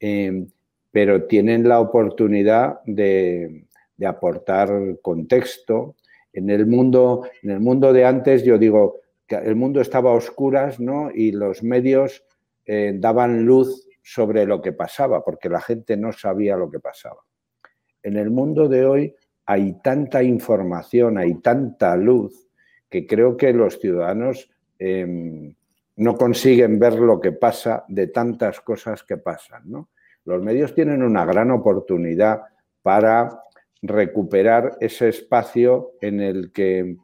[0.00, 0.48] em,
[0.90, 4.70] pero tienen la oportunidad de, de aportar
[5.02, 5.96] contexto.
[6.32, 10.14] En el mundo, en el mundo de antes, yo digo que el mundo estaba a
[10.14, 11.10] oscuras, ¿no?
[11.12, 12.24] Y los medios
[12.64, 17.22] eh, daban luz sobre lo que pasaba, porque la gente no sabía lo que pasaba.
[18.02, 19.14] En el mundo de hoy
[19.46, 22.48] hay tanta información, hay tanta luz,
[22.88, 25.54] que creo que los ciudadanos em,
[25.96, 29.62] no consiguen ver lo que pasa de tantas cosas que pasan.
[29.66, 29.88] ¿no?
[30.24, 32.42] Los medios tienen una gran oportunidad
[32.82, 33.42] para
[33.82, 36.96] recuperar ese espacio en el que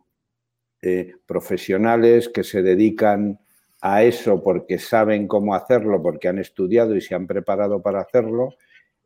[0.83, 3.39] eh, profesionales que se dedican
[3.81, 8.55] a eso porque saben cómo hacerlo, porque han estudiado y se han preparado para hacerlo,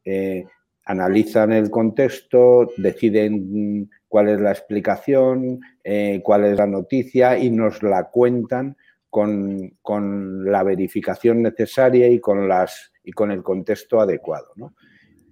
[0.05, 0.45] eh,
[0.85, 7.83] analizan el contexto, deciden cuál es la explicación, eh, cuál es la noticia y nos
[7.83, 8.77] la cuentan
[9.11, 14.53] con, con, la verificación necesaria y con, las, y con el contexto adecuado.
[14.57, 14.75] ¿no?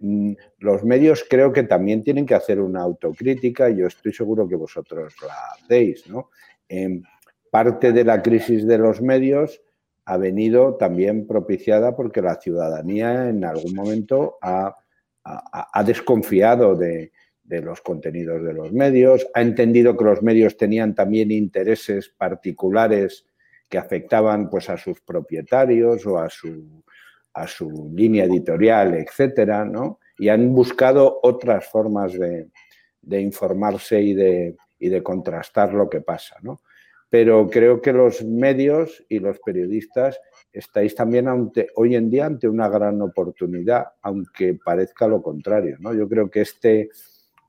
[0.06, 4.46] Mm, los medios creo que también tienen que hacer una autocrítica y yo estoy seguro
[4.46, 6.06] que vosotros la hacéis.
[6.08, 6.28] ¿no?
[7.50, 9.62] parte de la crisis de los medios
[10.04, 14.74] ha venido también propiciada porque la ciudadanía en algún momento ha,
[15.86, 17.12] desconfiado de,
[17.44, 23.24] los contenidos de los medios, ha entendido que los medios tenían también intereses particulares
[23.70, 26.84] que afectaban pues, a sus propietarios o a su,
[27.34, 29.98] a su línea editorial, etcétera, ¿no?
[30.18, 32.48] Y han buscado otras formas de,
[33.20, 36.60] informarse y de, y de, contrastar lo que pasa, ¿no?
[37.14, 40.18] pero creo que los medios y los periodistas
[40.52, 41.28] estáis también
[41.76, 45.76] hoy en día ante una gran oportunidad, aunque parezca lo contrario.
[45.78, 45.94] ¿no?
[45.94, 46.90] Yo creo que este,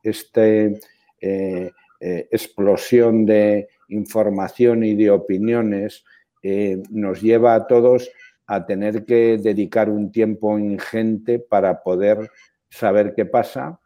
[0.04, 0.80] este
[1.19, 6.06] eh, eh, explosión de información y de opiniones
[6.43, 8.08] eh, nos lleva a todos
[8.48, 12.30] a tener que dedicar un tiempo ingente para poder
[12.70, 13.80] saber qué pasa.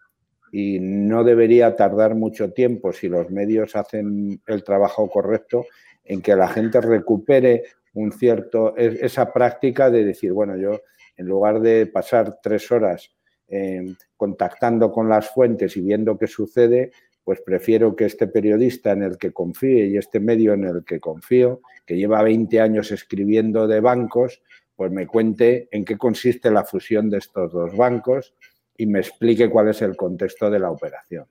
[0.51, 5.65] Y no debería tardar mucho tiempo si los medios hacen el trabajo correcto
[6.03, 10.81] en que la gente recupere un cierto esa práctica de decir bueno yo
[11.17, 13.11] en lugar de pasar tres horas
[13.47, 16.91] em, contactando con las fuentes y viendo qué sucede
[17.23, 20.99] pues prefiero que este periodista en el que confíe y este medio en el que
[20.99, 24.41] confío que lleva 20 años escribiendo de bancos
[24.79, 28.33] pues me cuente en qué consiste la fusión de estos dos bancos
[28.77, 31.25] y me explique cuál es el contexto de la operación.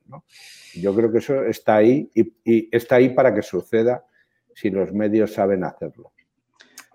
[0.75, 4.05] Yo creo que eso está ahí y, está ahí para que suceda
[4.53, 6.13] si los medios saben hacerlo.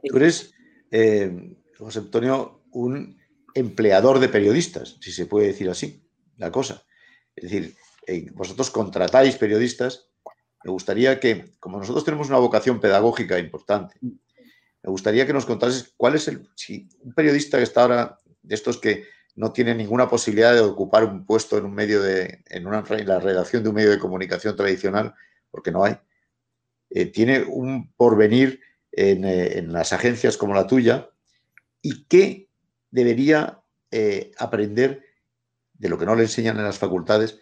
[0.05, 0.55] Tú eres,
[0.93, 3.19] eh, José Antonio, un
[3.53, 6.85] empleador de periodistas, si se puede decir así, la cosa.
[7.35, 7.75] Es decir,
[8.07, 10.09] eh, vosotros contratáis periodistas.
[10.63, 13.97] Me gustaría que, como nosotros tenemos una vocación pedagógica importante,
[14.85, 18.55] me gustaría que nos contases cuál es el, si un periodista que está ahora, de
[18.55, 22.67] estos que no tiene ninguna posibilidad de ocupar un puesto en un medio de, en,
[22.67, 25.15] una, la redacción de un medio de comunicación tradicional,
[25.51, 25.97] porque no hay,
[26.91, 28.61] eh, tiene un porvenir
[28.93, 31.09] eh, en, las agencias como la tuya
[31.81, 32.51] y qué
[32.91, 35.03] debería eh, aprender
[35.73, 37.39] de lo que no le enseñan en las facultades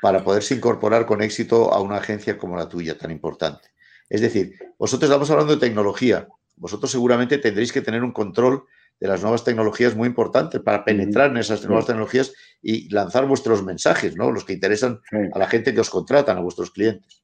[0.00, 3.68] para poderse incorporar con éxito a una agencia como la tuya, tan importante.
[4.08, 8.64] Es decir, vosotros estamos hablando de tecnología, vosotros seguramente tendréis que tener un control
[9.00, 13.64] de las nuevas tecnologías muy importante para penetrar en esas nuevas tecnologías y lanzar vuestros
[13.64, 14.30] mensajes, ¿no?
[14.30, 15.00] Los que interesan
[15.32, 17.22] a la gente que os contratan, a vuestros clientes.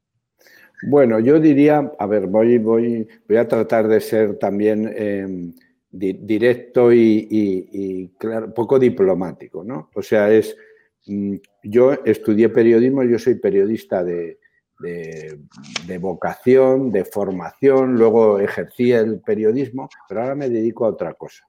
[0.82, 5.52] Bueno, yo diría, a ver, voy, voy, voy a tratar de ser también em,
[5.90, 9.90] directo y, claro, poco diplomático, ¿no?
[9.94, 10.56] O sea, es,
[11.06, 14.38] mm, yo estudié periodismo, yo soy periodista de,
[14.80, 21.44] de, vocación, de formación, luego ejercí el periodismo, pero ahora me dedico a otra cosa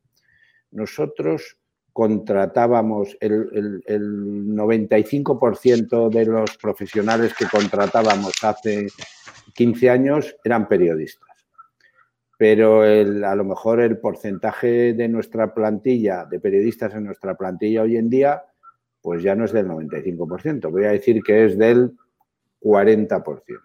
[0.72, 1.58] nosotros
[1.94, 8.88] contratábamos el, 95% de los profesionales que contratábamos hace
[9.54, 11.30] 15 años eran periodistas.
[12.38, 17.98] Pero a lo mejor el porcentaje de nuestra plantilla, de periodistas en nuestra plantilla hoy
[17.98, 18.42] en día,
[19.02, 21.92] pues ya no es del 95%, voy a decir que es del
[22.62, 23.60] 40%.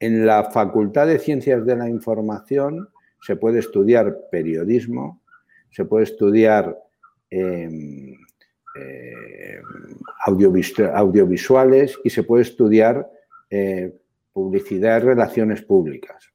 [0.00, 2.88] En la Facultad de Ciencias de la Información
[3.20, 5.20] se puede estudiar periodismo,
[5.70, 6.76] se puede estudiar
[7.28, 8.16] em,
[8.76, 9.60] eh,
[10.24, 13.10] audiovisuales y se puede estudiar
[13.50, 13.94] eh,
[14.32, 16.30] publicidad y relaciones públicas.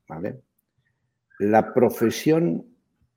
[1.40, 2.66] La profesión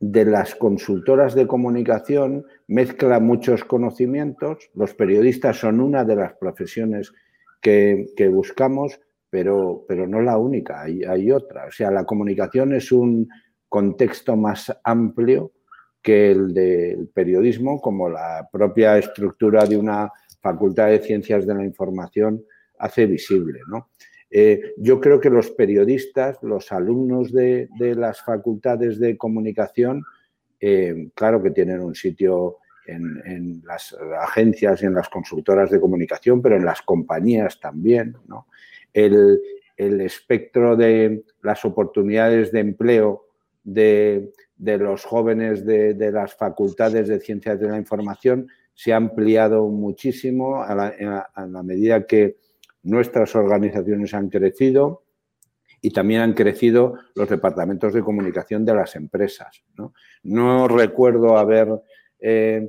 [0.01, 4.71] de las consultoras de comunicación mezcla muchos conocimientos.
[4.75, 7.13] Los periodistas son una de las profesiones
[7.61, 11.67] que, buscamos, pero, pero, no la única, hay, hay, otra.
[11.67, 13.29] O sea, la comunicación es un
[13.69, 15.53] contexto más amplio
[16.03, 21.65] que el del periodismo, como la propia estructura de una facultad de ciencias de la
[21.65, 22.45] información
[22.79, 23.61] hace visible.
[24.31, 30.05] Eh, yo creo que los periodistas, los alumnos de, las facultades de comunicación,
[30.61, 36.43] eh, claro que tienen un sitio en, las agencias y en las consultoras de comunicación,
[36.43, 38.17] pero en las compañías también.
[38.93, 39.41] El,
[39.79, 43.29] el espectro de las oportunidades de empleo
[43.63, 50.63] de, los jóvenes de, las facultades de ciencias de la información se ha ampliado muchísimo
[50.63, 52.39] a la, medida que
[52.83, 55.05] nuestras organizaciones han crecido
[55.81, 59.63] y también han crecido los departamentos de comunicación de las empresas.
[60.23, 61.69] No, recuerdo haber
[62.19, 62.69] eh,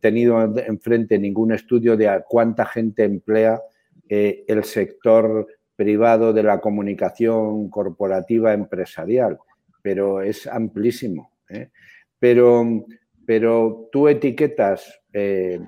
[0.00, 3.60] tenido enfrente ningún estudio de cuánta gente emplea
[4.08, 5.46] eh, el sector
[5.76, 9.38] privado de la comunicación corporativa empresarial,
[9.82, 11.30] pero es amplísimo.
[11.48, 11.70] ¿eh?
[12.18, 12.86] Pero,
[13.26, 15.60] pero tú etiquetas eh,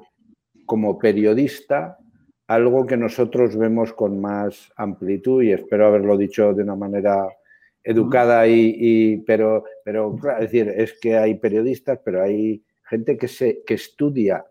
[0.64, 1.98] como periodista
[2.46, 7.28] algo que nosotros vemos con más amplitud y espero haberlo dicho de una manera
[7.82, 14.44] educada y, pero, pero es decir, es que hay periodistas, pero hay gente que, estudia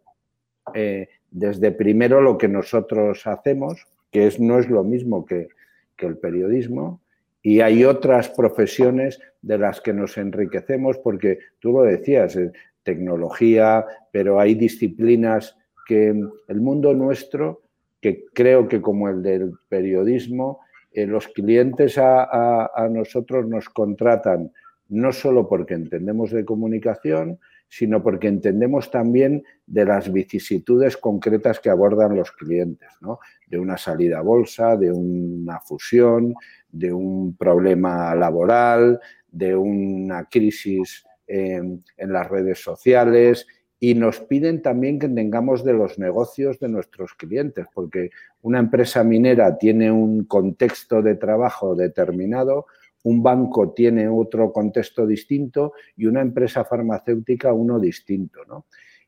[0.73, 5.49] eh, desde primero lo que nosotros hacemos, que no es lo mismo que,
[5.97, 7.01] el periodismo,
[7.41, 12.51] y hay otras profesiones de las que nos enriquecemos, porque tú lo decías, eh,
[12.83, 15.57] tecnología, pero hay disciplinas
[15.88, 16.09] que
[16.47, 17.61] el mundo nuestro,
[18.01, 20.59] que creo que como el del periodismo,
[20.91, 24.53] eh, los clientes a, nosotros nos contratan
[24.88, 31.70] no solo porque entendemos de comunicación, sino porque entendemos también de las vicisitudes concretas que
[31.70, 33.20] abordan los clientes, ¿no?
[33.47, 36.36] de una salida a bolsa, de una fusión,
[36.70, 38.99] de un problema laboral,
[39.32, 43.47] de una crisis en las redes sociales
[43.80, 48.09] y nos piden también que tengamos de los negocios de nuestros clientes, porque
[48.41, 52.68] una empresa minera tiene un contexto de trabajo determinado,
[53.06, 58.43] un banco tiene otro contexto distinto y una empresa farmacéutica uno distinto.
[58.45, 58.66] ¿no?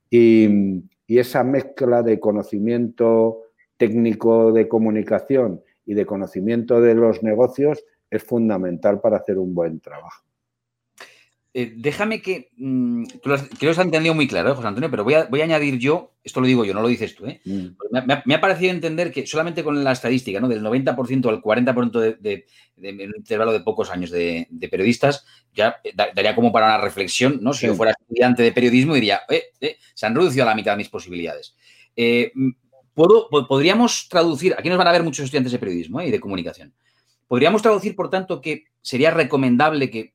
[0.10, 3.41] Y, y esa mezcla de conocimiento
[3.78, 9.80] técnico de comunicación y de conocimiento de los negocios es fundamental para hacer un buen
[9.80, 10.26] trabajo.
[11.60, 12.51] Eh, déjame que.
[12.55, 15.03] Mm, tú lo has, creo que se ha entendido muy claro, ¿eh, José Antonio, pero
[15.03, 17.41] voy a, voy a, añadir yo, esto lo digo yo, no lo dices tú, ¿eh?
[17.45, 17.70] Mm.
[18.26, 20.49] Me, ha, parecido entender que solamente con la estadística, ¿no?
[20.49, 22.45] Del 90% al 40% de, de,
[22.76, 25.78] de, un intervalo de pocos años de, periodistas, ya
[26.14, 27.53] daría como para una reflexión, ¿no?
[27.53, 30.89] Si yo fuera estudiante de periodismo, diría, eh, se han reducido a la mitad mis
[30.89, 31.55] posibilidades.
[32.36, 32.51] Mm,
[32.93, 36.72] ¿puedo, podríamos traducir, aquí nos van a ver muchos estudiantes de periodismo y de comunicación.
[37.28, 40.14] Podríamos traducir, por tanto, que sería recomendable que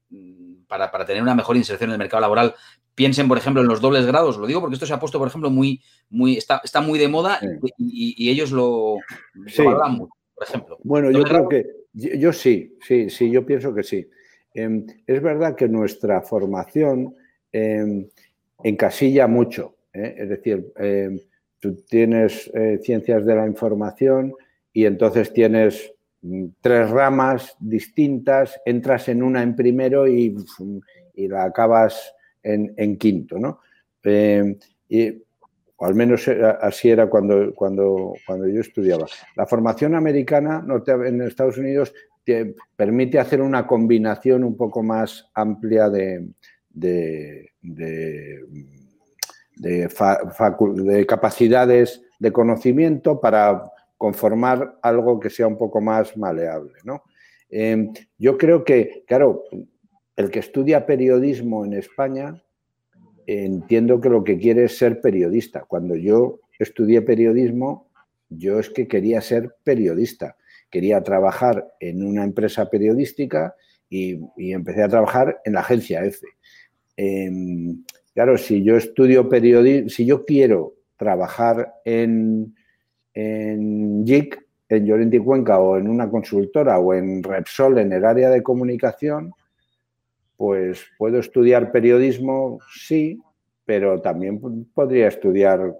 [0.90, 2.54] para, tener una mejor inserción en el mercado laboral,
[2.94, 4.38] piensen, por ejemplo, en los dobles grados.
[4.38, 7.08] Lo digo porque esto se ha puesto, por ejemplo, muy, muy, está, está muy de
[7.08, 7.38] moda
[7.76, 8.96] y, ellos lo,
[9.46, 9.62] sí.
[9.62, 10.78] por ejemplo.
[10.82, 14.08] Bueno, yo creo que yo, sí, sí, sí, yo pienso que sí.
[14.54, 17.14] Em, es verdad que nuestra formación
[17.52, 18.08] em,
[18.62, 19.76] encasilla mucho.
[19.92, 20.14] ¿eh?
[20.18, 21.20] Es decir, em,
[21.60, 24.34] tú tienes eh, ciencias de la información
[24.72, 25.92] y entonces tienes
[26.60, 30.36] tres ramas distintas, entras en una en primero y,
[31.16, 33.60] la acabas en, quinto, ¿no?
[34.04, 34.56] Eh,
[34.88, 35.22] y,
[35.76, 39.06] o al menos así era cuando, cuando, cuando yo estudiaba.
[39.34, 41.92] La formación americana en Estados Unidos
[42.24, 46.28] te permite hacer una combinación un poco más amplia de,
[46.70, 47.50] de,
[49.56, 53.71] de capacidades de conocimiento para
[54.02, 56.72] conformar algo que sea un poco más maleable.
[56.82, 57.04] ¿no?
[57.48, 59.44] Em, yo creo que, claro,
[60.16, 62.42] el que estudia periodismo en España,
[63.28, 65.66] entiendo que lo que quiere es ser periodista.
[65.68, 67.92] Cuando yo estudié periodismo,
[68.28, 70.36] yo es que quería ser periodista.
[70.68, 73.54] Quería trabajar en una empresa periodística
[73.88, 76.26] y, empecé a trabajar en la agencia EFE.
[76.96, 77.84] Em,
[78.14, 82.52] claro, si yo estudio periodismo, si yo quiero trabajar en,
[83.14, 88.04] en JIC, en Llorente y Cuenca o en una consultora o en Repsol en el
[88.04, 89.32] área de comunicación,
[90.36, 93.20] pues puedo estudiar periodismo, sí,
[93.64, 94.40] pero también
[94.74, 95.74] podría estudiar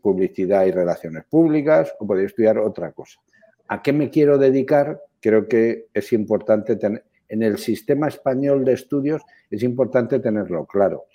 [0.00, 3.20] publicidad y relaciones públicas o podría estudiar otra cosa.
[3.68, 5.00] ¿A qué me quiero dedicar?
[5.20, 11.06] Creo que es importante tener, en el sistema español de estudios es importante tenerlo claro.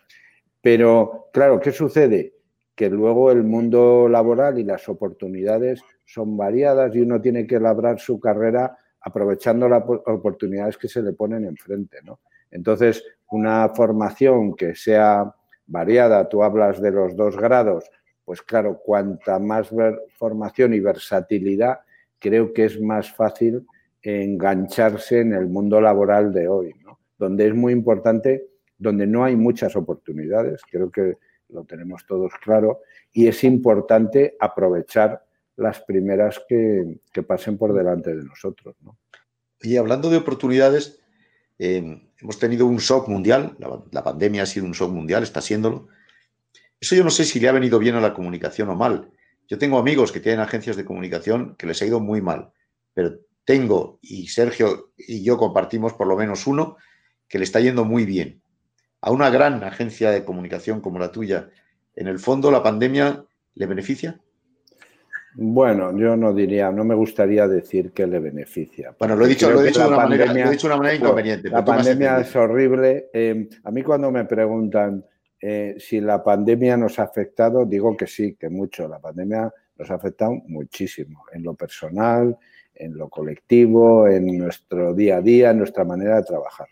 [0.62, 2.34] Pero, claro, ¿qué sucede?
[2.82, 8.00] Que luego el mundo laboral y las oportunidades son variadas y uno tiene que labrar
[8.00, 12.00] su carrera aprovechando las oportunidades que se le ponen enfrente.
[12.04, 12.22] ¿no?
[12.50, 15.32] Entonces, una formación que sea
[15.68, 17.88] variada, tú hablas de los dos grados,
[18.26, 19.70] pues claro, cuanta más
[20.18, 21.82] formación y versatilidad,
[22.18, 23.64] creo que es más fácil
[24.02, 26.98] engancharse en el mundo laboral de hoy, ¿no?
[27.20, 30.64] donde es muy importante, donde no hay muchas oportunidades.
[30.68, 31.18] Creo que
[31.52, 32.82] lo tenemos todos claro,
[33.12, 35.26] y es importante aprovechar
[35.56, 38.76] las primeras que, pasen por delante de nosotros.
[39.62, 40.99] Y hablando de oportunidades,
[41.60, 43.56] eh, hemos tenido un shock mundial,
[43.91, 45.88] la, pandemia ha sido un shock mundial, está siéndolo.
[46.80, 49.12] Eso yo no sé si le ha venido bien a la comunicación o mal.
[49.47, 52.52] Yo tengo amigos que tienen agencias de comunicación que les ha ido muy mal,
[52.93, 56.78] pero tengo, y Sergio y yo compartimos por lo menos uno,
[57.28, 58.41] que le está yendo muy bien
[59.02, 61.49] a una gran agencia de comunicación como la tuya,
[61.95, 63.26] ¿en el fondo la pandemia
[63.56, 64.20] le beneficia?
[65.34, 68.93] Bueno, yo no diría, no me gustaría decir que le beneficia.
[68.99, 70.78] Bueno, lo he dicho, lo he dicho, de, una manera, lo he dicho de una
[70.78, 71.49] manera inconveniente.
[71.49, 73.10] La pandemia es horrible.
[73.14, 75.06] Eh, a mí cuando me preguntan
[75.39, 78.89] eh, si la pandemia nos ha afectado, digo que sí, que mucho.
[78.89, 82.38] La pandemia nos ha afectado muchísimo en lo personal,
[82.76, 86.68] en lo colectivo, en nuestro día a día, en nuestra manera de trabajar.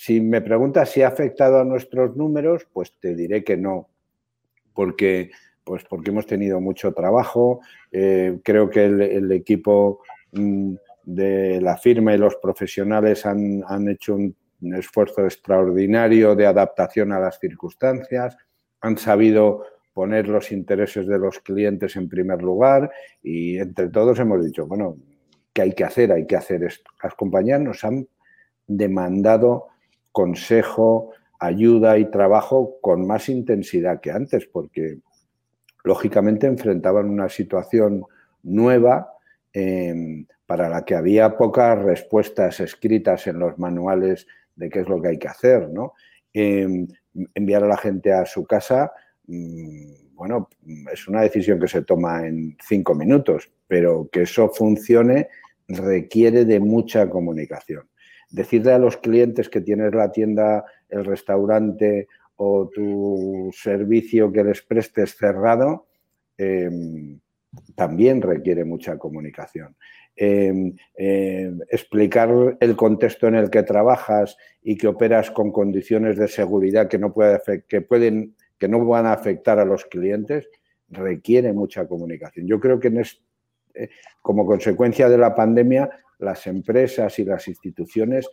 [0.00, 3.88] Si me preguntas si ha afectado a nuestros números, pues te diré que no,
[4.72, 5.32] porque
[5.64, 7.58] pues porque hemos tenido mucho trabajo.
[7.90, 14.36] Eh, creo que el, equipo mm, de la firma y los profesionales han, hecho un,
[14.72, 18.36] esfuerzo extraordinario de adaptación a las circunstancias,
[18.80, 22.88] han sabido poner los intereses de los clientes en primer lugar
[23.20, 24.96] y entre todos hemos dicho, bueno,
[25.52, 26.12] ¿qué hay que hacer?
[26.12, 26.88] Hay que hacer esto.
[27.02, 28.06] Las compañías nos han
[28.68, 29.66] demandado
[30.18, 34.98] consejo, ayuda y trabajo con más intensidad que antes, porque
[35.84, 38.04] lógicamente enfrentaban una situación
[38.42, 39.12] nueva
[39.52, 45.00] em, para la que había pocas respuestas escritas en los manuales de qué es lo
[45.00, 45.68] que hay que hacer.
[45.70, 45.92] ¿no?
[46.32, 46.88] Em,
[47.32, 48.90] enviar a la gente a su casa,
[49.28, 50.48] mm, bueno,
[50.92, 55.28] es una decisión que se toma en cinco minutos, pero que eso funcione
[55.68, 57.88] requiere de mucha comunicación.
[58.30, 64.62] Decirle a los clientes que tienes la tienda, el restaurante o tu servicio que les
[64.62, 65.86] prestes cerrado,
[66.36, 67.18] em,
[67.74, 69.76] también requiere mucha comunicación.
[70.14, 76.28] Em, em, explicar el contexto en el que trabajas y que operas con condiciones de
[76.28, 77.14] seguridad que no,
[77.68, 80.48] que pueden, que no van a afectar a los clientes
[80.88, 82.46] requiere mucha comunicación.
[82.46, 83.02] Yo creo que eh,
[84.22, 88.28] como consecuencia de la pandemia, las empresas y las instituciones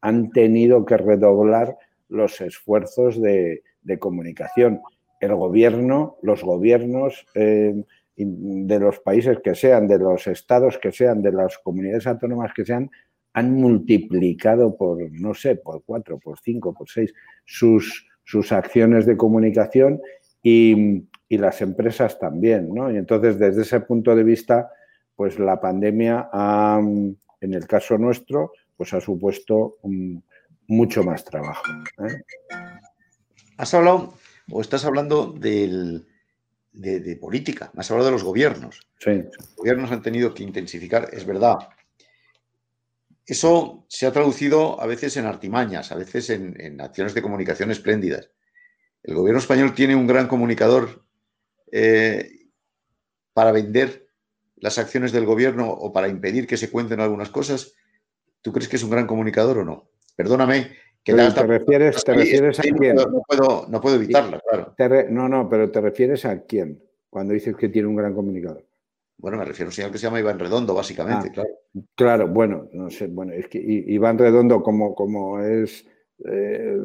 [0.00, 1.76] han tenido que redoblar
[2.08, 3.62] los esfuerzos de,
[4.00, 4.80] comunicación.
[5.20, 7.84] El gobierno, los gobiernos eh,
[8.16, 12.64] de los países que sean, de los estados que sean, de las comunidades autónomas que
[12.64, 12.90] sean,
[13.32, 17.12] han multiplicado por, no sé, por cuatro, por cinco, por seis,
[17.44, 20.00] sus, sus acciones de comunicación
[20.42, 22.90] y, las empresas también, ¿no?
[22.90, 24.70] Y entonces, desde ese punto de vista,
[25.16, 26.28] pues la pandemia,
[27.40, 30.22] en el caso nuestro, pues ha supuesto un,
[30.68, 31.64] mucho más trabajo.
[32.06, 32.22] ¿eh?
[33.56, 34.14] Has hablado,
[34.50, 36.04] o estás hablando de,
[37.18, 38.86] política, has hablado de los gobiernos.
[38.98, 39.24] Sí.
[39.36, 41.56] Los gobiernos han tenido que intensificar, es verdad.
[43.24, 48.30] Eso se ha traducido a veces en artimañas, a veces en, acciones de comunicación espléndidas.
[49.02, 51.04] El gobierno español tiene un gran comunicador
[51.72, 52.50] eh,
[53.32, 54.05] para vender
[54.56, 57.74] las acciones del gobierno o para impedir que se cuenten algunas cosas.
[58.42, 59.88] ¿Tú crees que es un gran comunicador o no?
[60.14, 60.70] Perdóname.
[61.02, 62.96] Que te, refieres, te refieres a quién?
[62.96, 64.74] No puedo, no puedo evitarlo, claro.
[65.10, 68.66] no, no, pero te refieres a quién cuando dices que tiene un gran comunicador.
[69.18, 71.50] Bueno, me refiero a un señor que se llama Iván Redondo, básicamente, ah, claro.
[71.94, 75.86] Claro, bueno, no sé, bueno, es que Iván Redondo, como, como es,
[76.24, 76.76] eh,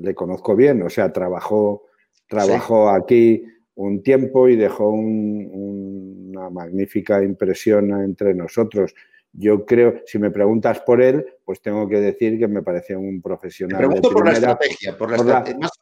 [0.00, 1.84] le conozco bien, o sea, trabajó,
[2.28, 3.44] trabajó aquí
[3.74, 8.94] un tiempo y dejó una magnífica impresión entre nosotros.
[9.34, 13.22] Yo creo, si me preguntas por él, pues tengo que decir que me parece un
[13.22, 13.78] profesional.
[13.78, 14.96] Te pregunto por la estrategia,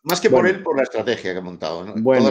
[0.04, 2.30] más, que por él, por la estrategia que ha montado, bueno,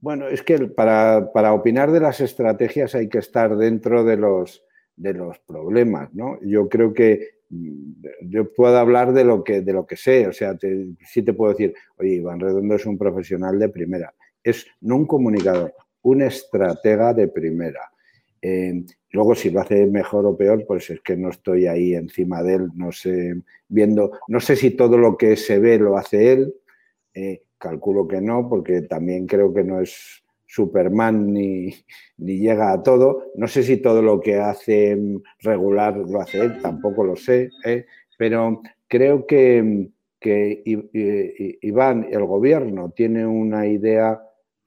[0.00, 4.64] Bueno, es que para, opinar de las estrategias hay que estar dentro de los,
[4.96, 6.38] de los problemas, ¿no?
[6.40, 10.32] Yo creo que mm, yo puedo hablar de lo que, de lo que sé, o
[10.32, 10.56] sea,
[11.04, 14.14] sí te puedo decir, oye, Iván Redondo es un profesional de primera,
[14.50, 17.90] es no un comunicador, un estratega de primera.
[18.40, 22.42] Eh, Luego, si lo hace mejor o peor, pues es que no estoy ahí encima
[22.42, 23.34] de él, no sé,
[23.68, 26.54] viendo, no sé si todo lo que se ve lo hace él,
[27.14, 31.74] eh, calculo que no, porque también creo que no es Superman ni,
[32.18, 33.32] llega a todo.
[33.34, 34.98] No sé si todo lo que hace
[35.40, 37.86] regular lo hace él, tampoco lo sé, ¿eh?
[38.18, 39.88] pero creo que,
[40.20, 40.62] que
[41.62, 44.20] Iván, el gobierno, tiene una idea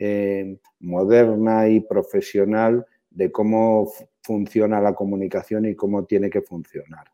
[0.04, 3.88] eh, moderna y profesional de cómo
[4.24, 7.06] funciona la comunicación y cómo tiene que funcionar.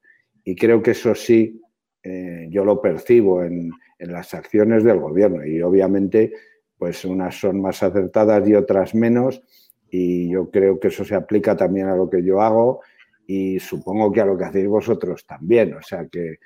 [0.45, 1.61] Y creo que eso sí,
[2.01, 6.31] eh, yo lo percibo en, las acciones del gobierno y obviamente
[6.77, 9.41] pues unas son más acertadas y otras menos
[9.89, 12.79] y yo creo que eso se aplica también a lo que yo hago
[13.25, 15.73] y supongo que a lo que hacéis vosotros también.
[15.73, 16.37] O sea que,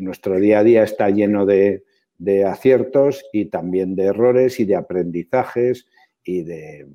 [0.00, 1.84] nuestro día a día está lleno de,
[2.20, 5.86] de aciertos y también de errores y de aprendizajes
[6.22, 6.86] y de,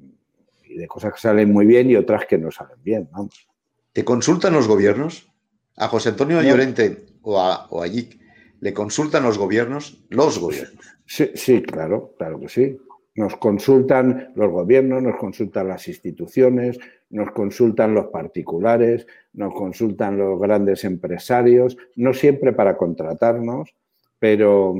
[0.78, 3.10] de cosas que salen muy bien y otras que no salen bien.
[3.92, 5.32] ¿Te consultan los gobiernos?
[5.78, 10.06] ¿A José Antonio Llorente o a, o ¿Le consultan los gobiernos?
[10.10, 10.86] Los gobiernos.
[11.08, 12.78] Sí, sí, claro, claro que sí.
[13.16, 16.78] Nos consultan los gobiernos, nos consultan las instituciones,
[17.10, 23.74] nos consultan los particulares, nos consultan los grandes empresarios, no siempre para contratarnos,
[24.20, 24.76] pero,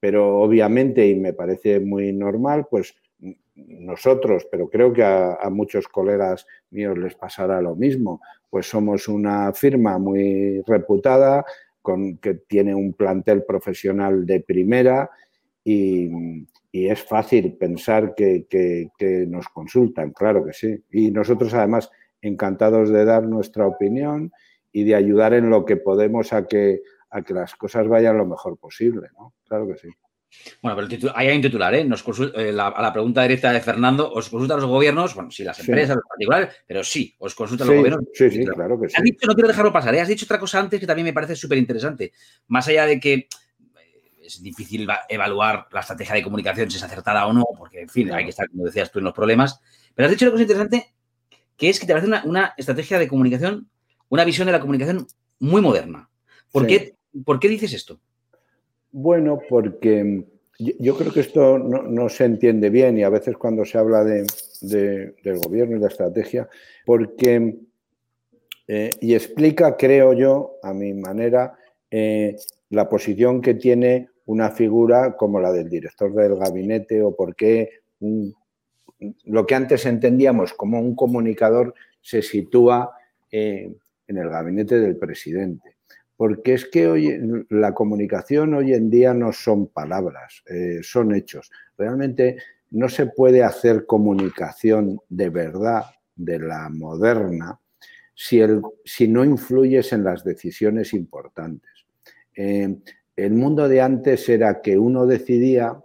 [0.00, 2.94] pero obviamente, y me parece muy normal, pues
[3.54, 9.52] nosotros, pero creo que a, muchos colegas míos les pasará lo mismo, pues somos una
[9.52, 11.44] firma muy reputada,
[11.82, 15.10] con, que tiene un plantel profesional de primera
[15.64, 16.10] y,
[16.72, 20.84] es fácil pensar que, nos consultan, claro que sí.
[20.92, 21.90] Y nosotros además
[22.22, 24.32] encantados de dar nuestra opinión
[24.72, 28.26] y de ayudar en lo que podemos a que, a que las cosas vayan lo
[28.26, 29.34] mejor posible, ¿no?
[29.46, 29.88] Claro que sí.
[30.62, 31.84] Bueno, pero ahí hay un titular, ¿eh?
[31.84, 32.04] Nos
[32.36, 35.14] eh, a la pregunta directa de Fernando, ¿os consultan los gobiernos?
[35.14, 38.04] Bueno, sí, las empresas, los particulares, pero sí, os consultan los gobiernos.
[38.14, 38.94] Sí, sí, claro que sí.
[38.96, 40.00] Has dicho, no quiero dejarlo pasar, ¿eh?
[40.00, 42.12] has dicho otra cosa antes que también me parece súper interesante.
[42.46, 43.28] Más allá de que eh,
[44.22, 48.12] es difícil evaluar la estrategia de comunicación si es acertada o no, porque, en fin,
[48.12, 49.60] hay que estar, como decías tú, en los problemas.
[49.94, 50.94] Pero has dicho una cosa interesante,
[51.56, 53.68] que es que te parece una, estrategia de comunicación,
[54.08, 55.08] una visión de la comunicación
[55.40, 56.08] muy moderna.
[56.52, 58.00] ¿Por, qué, ¿por qué dices esto?
[58.92, 60.24] Bueno, porque
[60.58, 64.26] yo creo que esto no, se entiende bien y a veces cuando se habla de,
[64.60, 66.48] del gobierno y de estrategia,
[66.84, 67.56] porque,
[68.68, 71.56] eh, y explica, creo yo, a mi manera,
[71.90, 72.36] eh,
[72.68, 77.70] la posición que tiene una figura como la del director del gabinete o por qué
[79.24, 82.92] lo que antes entendíamos como un comunicador se sitúa
[83.30, 83.72] eh,
[84.06, 85.79] en el gabinete del presidente
[86.20, 91.50] porque es que hoy la comunicación hoy en día no son palabras, eh, son hechos.
[91.78, 92.36] Realmente
[92.72, 97.58] no se puede hacer comunicación de verdad, de la moderna,
[98.14, 101.86] si, el, si no influyes en las decisiones importantes.
[102.36, 102.76] Eh,
[103.16, 105.80] el mundo de antes era que uno decidía,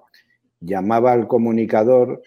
[0.59, 2.21] llamaba al comunicador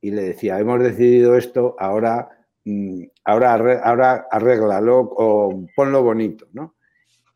[0.00, 2.28] y le decía, hemos decidido esto, ahora,
[2.64, 3.54] mm, ahora,
[3.84, 6.74] ahora arréglalo o ponlo bonito, ¿no?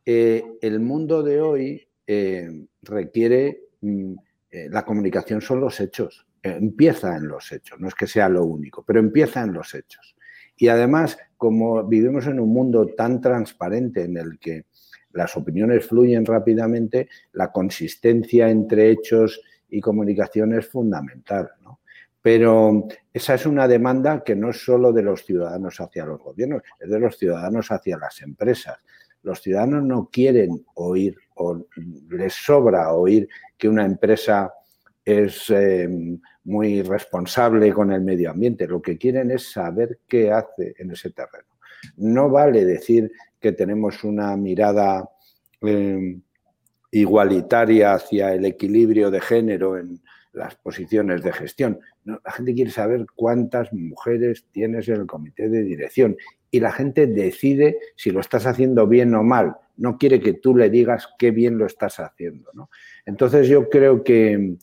[0.09, 2.49] Eh, el mundo de hoy eh,
[2.83, 4.15] requiere, mm,
[4.53, 8.45] eh, la comunicación son los hechos, empieza en los hechos, no es que sea lo
[8.45, 10.15] único, pero empieza en los hechos.
[10.57, 14.67] Y además, como vivimos en un mundo tan transparente en el que
[15.11, 21.51] las opiniones fluyen rápidamente, la consistencia entre hechos y comunicación es fundamental.
[22.23, 26.63] Pero esa es una demanda que no es solo de los ciudadanos hacia los gobiernos,
[26.79, 28.79] es de los ciudadanos hacia las empresas.
[29.27, 31.66] Los ciudadanos no quieren oír o
[32.11, 34.53] les sobra oír que una empresa
[35.05, 35.89] es eh,
[36.45, 38.68] muy responsable con el medio ambiente.
[38.68, 41.49] Lo que quieren es saber qué hace en ese terreno.
[41.97, 43.11] No vale decir
[43.41, 45.11] que tenemos una mirada
[45.61, 46.20] eh,
[46.93, 50.01] igualitaria hacia el equilibrio de género en
[50.35, 51.81] las posiciones de gestión.
[52.05, 56.16] la gente quiere saber cuántas mujeres tienes en el comité de dirección
[56.57, 59.57] y la gente decide si lo estás haciendo bien o mal.
[59.77, 62.51] No quiere que tú le digas qué bien lo estás haciendo.
[63.05, 64.57] Entonces yo creo que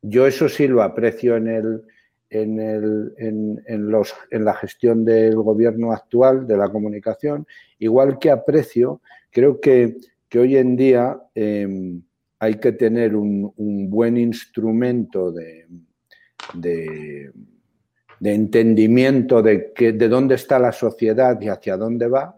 [0.00, 1.82] yo eso sí lo aprecio en, el,
[2.30, 7.46] en, el, en, los, en la gestión del gobierno actual, de la comunicación,
[7.78, 9.98] igual que aprecio, creo que,
[10.30, 12.00] que hoy en día em,
[12.38, 13.52] hay que tener un,
[13.90, 15.66] buen instrumento de
[16.54, 17.30] de
[18.22, 22.36] entendimiento de, que, de dónde está la sociedad y hacia dónde va.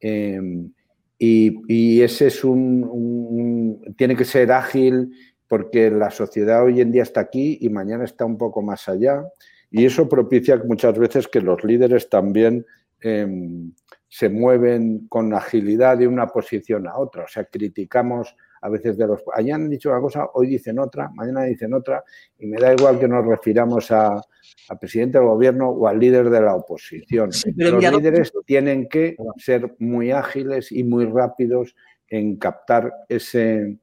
[0.00, 0.72] Em,
[1.18, 5.12] y, ese es un, tiene que ser ágil
[5.46, 9.24] porque la sociedad hoy en día está aquí y mañana está un poco más allá.
[9.70, 12.64] Y eso propicia muchas veces que los líderes también
[13.00, 13.72] em,
[14.08, 17.24] se mueven con agilidad de una posición a otra.
[17.24, 19.22] O sea, criticamos a veces de los...
[19.34, 22.04] Allá han dicho una cosa, hoy dicen otra, mañana dicen otra,
[22.38, 24.20] y me da igual que nos refiramos a,
[24.68, 27.30] al presidente del gobierno o al líder de la oposición.
[27.56, 31.74] los líderes tienen que ser muy ágiles y muy rápidos
[32.08, 33.78] en captar ese,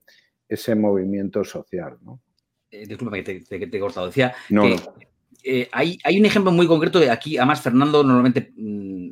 [0.47, 1.97] ese movimiento social.
[2.01, 2.21] ¿no?
[2.69, 4.07] Eh, disculpa que te, he cortado.
[4.07, 4.75] Decía que
[5.43, 8.53] eh, hay, hay, un ejemplo muy concreto de aquí, además Fernando normalmente...
[8.55, 9.11] Mm,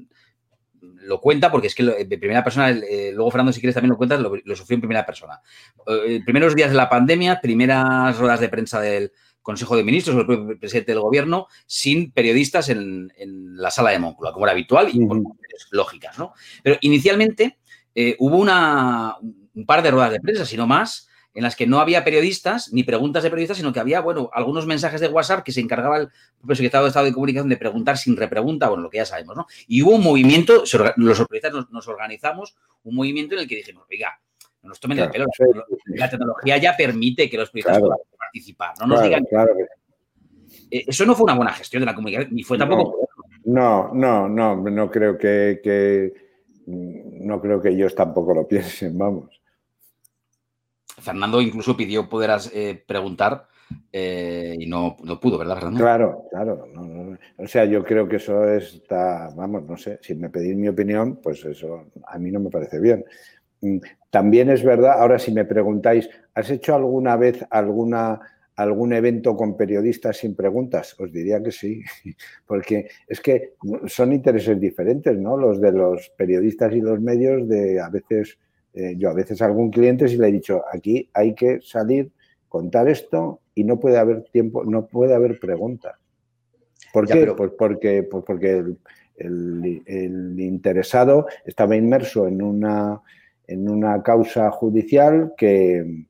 [1.06, 3.97] lo cuenta porque es que de primera persona, eh, luego Fernando, si quieres también lo
[3.97, 5.39] cuentas, lo, sufrió en primera persona.
[5.88, 10.26] Eh, primeros días de la pandemia, primeras ruedas de prensa del Consejo de Ministros el
[10.26, 13.12] propio presidente del Gobierno, sin periodistas en,
[13.58, 15.22] la sala de Móncula, como era habitual y por
[15.72, 16.34] lógicas, ¿no?
[16.64, 17.60] Pero inicialmente
[17.93, 21.67] eh, hubo una, un par de ruedas de prensa, si no más, en las que
[21.67, 25.43] no había periodistas ni preguntas de periodistas, sino que había, bueno, algunos mensajes de WhatsApp
[25.43, 26.09] que se encargaba el
[26.39, 29.36] propio secretario de Estado de Comunicación de preguntar sin repregunta, bueno, lo que ya sabemos,
[29.36, 29.45] ¿no?
[29.67, 30.63] Y hubo un movimiento,
[30.95, 32.55] los periodistas nos, organizamos,
[32.86, 34.17] un movimiento en el que dijimos, oiga,
[34.63, 35.25] no nos tomen el pelo,
[35.88, 39.23] la tecnología ya permite que los periodistas puedan participar, no nos digan...
[40.71, 43.09] eh, eso no fue una buena gestión de la comunicación, ni fue tampoco.
[43.43, 46.13] No, no, no, no creo que,
[46.65, 49.41] no creo que ellos tampoco lo piensen, vamos.
[50.99, 53.47] Fernando incluso pidió poder eh, preguntar
[53.91, 56.67] eh, y no, pudo, ¿verdad, Claro, claro.
[57.37, 61.19] O sea, yo creo que eso está, vamos, no sé, si me pedís mi opinión,
[61.21, 63.05] pues eso a mí no me parece bien.
[63.61, 63.77] Mm,
[64.09, 68.19] también es verdad, ahora si me preguntáis, ¿has hecho alguna vez alguna,
[68.55, 70.95] algún evento con periodistas sin preguntas?
[70.99, 71.81] Os diría que sí,
[72.45, 73.53] porque es que
[73.87, 75.37] son intereses diferentes, ¿no?
[75.37, 78.37] Los de los periodistas y los medios de a veces,
[78.76, 82.11] eh, yo a veces a algún cliente sí le he dicho, aquí hay que salir,
[82.49, 85.95] contar esto y no puede haber tiempo, no puede haber preguntas.
[86.93, 87.34] ¿Por qué?
[87.36, 88.63] Pues porque, pues porque
[89.17, 93.01] el, interesado estaba inmerso en una,
[93.47, 96.05] en una causa judicial que,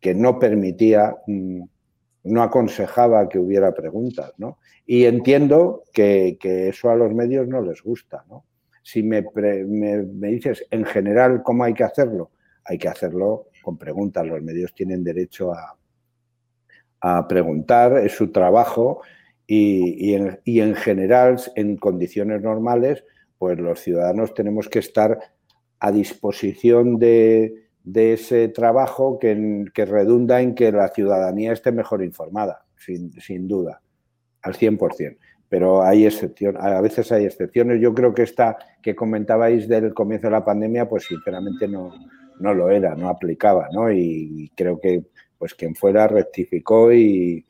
[0.00, 1.62] que no permitía, mm,
[2.24, 4.58] no aconsejaba que hubiera preguntas, ¿no?
[4.86, 8.44] Y entiendo que, eso a los medios no les gusta, ¿no?
[8.82, 9.24] Si me,
[9.66, 12.30] me, me, dices en general cómo hay que hacerlo,
[12.64, 14.26] hay que hacerlo con preguntas.
[14.26, 15.76] Los medios tienen derecho a,
[17.02, 19.02] a preguntar, es su trabajo
[19.46, 23.04] y, en, general, en condiciones normales,
[23.38, 25.18] pues los ciudadanos tenemos que estar
[25.80, 33.48] a disposición de, ese trabajo que, redunda en que la ciudadanía esté mejor informada, sin,
[33.48, 33.82] duda,
[34.42, 35.18] al 100%.
[35.52, 37.78] Pero hay excepciones, a veces hay excepciones.
[37.78, 41.92] Yo creo que esta que comentabais del comienzo de la pandemia, pues sinceramente no,
[42.40, 43.92] no lo era, no aplicaba, ¿no?
[43.92, 45.04] Y creo que
[45.36, 47.44] pues quien fuera rectificó y,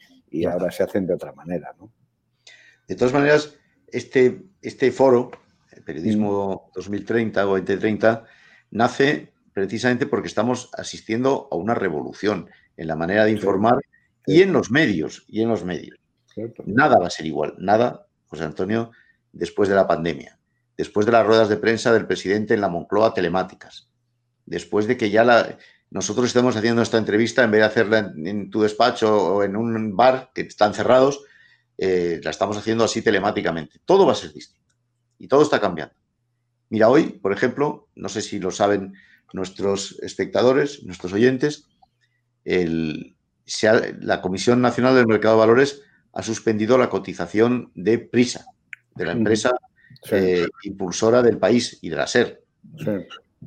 [0.50, 1.76] ahora se hacen de otra manera.
[1.78, 1.92] ¿no?
[2.88, 5.30] De todas maneras, este, este foro,
[5.70, 8.24] el Periodismo 2030 o 2030,
[8.72, 13.76] nace precisamente porque estamos asistiendo a una revolución en la manera de informar
[14.26, 16.01] y en los medios, y en los medios.
[16.66, 18.90] Nada va a ser igual, nada, José Antonio,
[19.32, 20.38] después de la pandemia,
[20.76, 23.88] después de las ruedas de prensa del presidente en la Moncloa telemáticas,
[24.46, 25.58] después de que ya la,
[25.92, 29.94] nosotros estamos haciendo esta entrevista, en vez de hacerla en, tu despacho o en un
[29.94, 31.22] bar que están cerrados,
[31.76, 33.78] eh, la estamos haciendo así telemáticamente.
[33.84, 34.72] Todo va a ser distinto
[35.18, 35.94] y todo está cambiando.
[36.70, 38.94] Mira, hoy, por ejemplo, no sé si lo saben
[39.34, 41.68] nuestros espectadores, nuestros oyentes,
[42.44, 45.82] la Comisión Nacional del Mercado de Valores
[46.12, 48.46] ha suspendido la cotización de Prisa,
[48.94, 49.52] de la empresa
[50.10, 52.42] eh, impulsora del país y de la SER.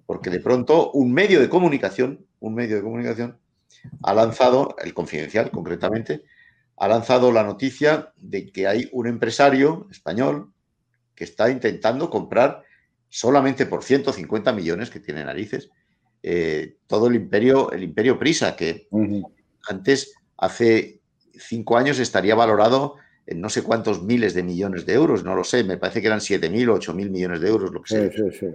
[0.06, 3.38] Porque de pronto un medio de comunicación un medio de comunicación,
[4.04, 6.24] ha lanzado, el confidencial concretamente,
[6.78, 10.52] ha lanzado la noticia de que hay un empresario español
[11.16, 12.64] que está intentando comprar
[13.10, 15.70] solamente por 150 millones, que tiene narices,
[16.22, 18.88] eh, todo el imperio, el imperio Prisa, que
[19.68, 21.02] antes, hace
[21.40, 22.96] cinco años, estaría valorado
[23.28, 26.08] en no sé cuántos miles de millones de euros, no lo sé, me parece que
[26.08, 28.52] eran 7.000 o 8.000 millones de euros, lo que sea.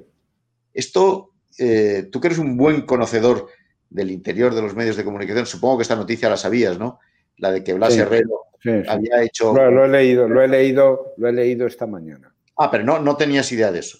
[0.72, 3.48] Esto, eh, tú que eres un buen conocedor
[3.90, 5.46] del interior de los medios de comunicación.
[5.46, 7.00] Supongo que esta noticia la sabías, ¿no?
[7.36, 8.46] La de que Blas Herrero
[8.88, 9.52] había hecho.
[9.52, 12.32] Lo, he leído, lo he leído, lo he leído esta mañana.
[12.56, 13.98] Ah, pero no, no tenías idea de eso.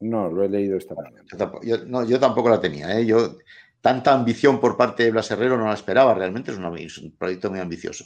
[0.00, 1.24] No, lo he leído esta mañana.
[1.62, 2.96] Yo, no, yo tampoco la tenía.
[2.98, 3.04] ¿eh?
[3.04, 3.38] Yo,
[3.80, 6.14] tanta ambición por parte de Blas Herrero no la esperaba.
[6.14, 8.04] Realmente es, un proyecto muy ambicioso.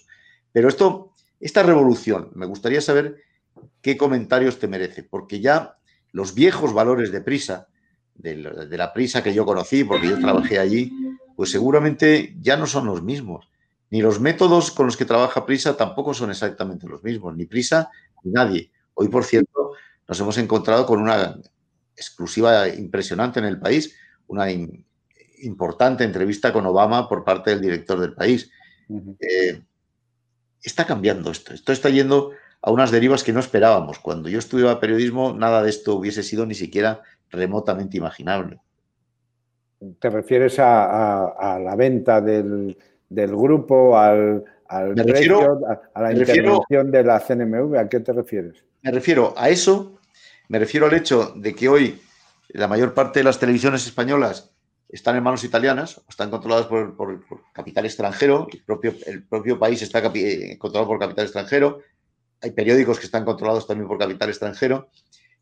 [0.53, 3.23] Pero esto, esta revolución, me gustaría saber
[3.81, 5.77] qué comentarios te merece, porque ya
[6.13, 7.69] los viejos valores de prisa,
[8.15, 10.93] de la prisa que yo conocí, porque yo trabajé allí,
[11.37, 13.49] pues seguramente ya no son los mismos.
[13.91, 17.91] Ni los métodos con los que trabaja Prisa tampoco son exactamente los mismos, ni Prisa
[18.25, 18.73] ni nadie.
[18.95, 19.73] Hoy, por cierto,
[20.09, 21.37] nos hemos encontrado con una
[21.95, 23.95] exclusiva impresionante en el país,
[24.29, 24.47] una
[25.43, 28.51] importante entrevista con Obama por parte del director del país.
[29.21, 29.63] Eh,
[30.63, 33.99] está cambiando esto, esto está yendo a unas derivas que no esperábamos.
[33.99, 38.61] Cuando yo estudiaba periodismo, nada de esto hubiese sido ni siquiera remotamente imaginable.
[39.99, 42.77] ¿Te refieres a, la venta del,
[43.11, 47.77] grupo, al, al a, la intervención de la CNMV?
[47.77, 48.65] ¿A qué te refieres?
[48.83, 49.99] Me refiero a eso,
[50.49, 52.01] me refiero al hecho de que hoy
[52.51, 54.53] la mayor parte de las televisiones españolas
[54.93, 60.01] están en manos italianas, están controladas por, capital extranjero, el propio, el propio país está
[60.15, 61.81] eh, controlado por capital extranjero,
[62.43, 64.91] hay periódicos que están controlados también por capital extranjero,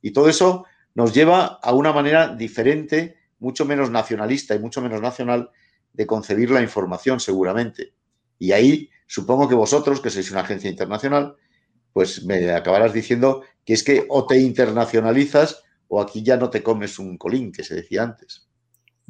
[0.00, 5.00] y todo eso nos lleva a una manera diferente mucho menos nacionalista y mucho menos
[5.00, 5.50] nacional
[5.92, 7.94] de concebir la información seguramente.
[8.38, 11.36] Y ahí supongo que vosotros, que sois una agencia internacional,
[11.92, 16.62] pues me acabarás diciendo que es que o te internacionalizas o aquí ya no te
[16.62, 18.49] comes un colín, que se decía antes.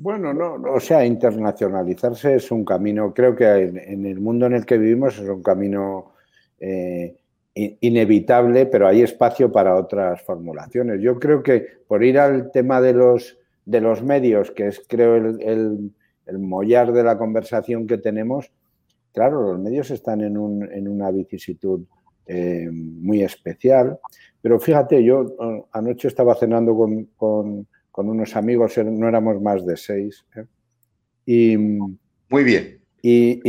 [0.03, 4.65] Bueno, no, o sea, internacionalizarse es un camino, creo que en, el mundo en el
[4.65, 6.13] que vivimos es un camino
[6.59, 7.19] eh,
[7.55, 11.03] inevitable, pero hay espacio para otras formulaciones.
[11.03, 13.37] Yo creo que por ir al tema de los,
[13.67, 15.93] de los medios, que es creo el,
[16.25, 18.51] el, mollar de la conversación que tenemos,
[19.13, 21.83] claro, los medios están en, una vicisitud
[22.25, 23.99] eh, muy especial,
[24.41, 25.27] pero fíjate, yo
[25.73, 26.75] anoche estaba cenando
[27.19, 27.67] con,
[27.97, 30.25] unos amigos, no éramos más de seis,
[31.27, 31.57] y...
[31.57, 32.81] Muy bien.
[33.03, 33.41] y,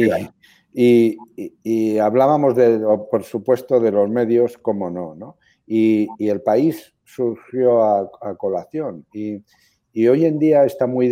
[0.74, 2.80] y, hablábamos, de,
[3.10, 5.38] por supuesto, de los medios, como no, ¿no?
[5.68, 9.06] Y, el país surgió a, colación.
[9.14, 9.44] Y,
[10.08, 11.10] hoy en día está muy,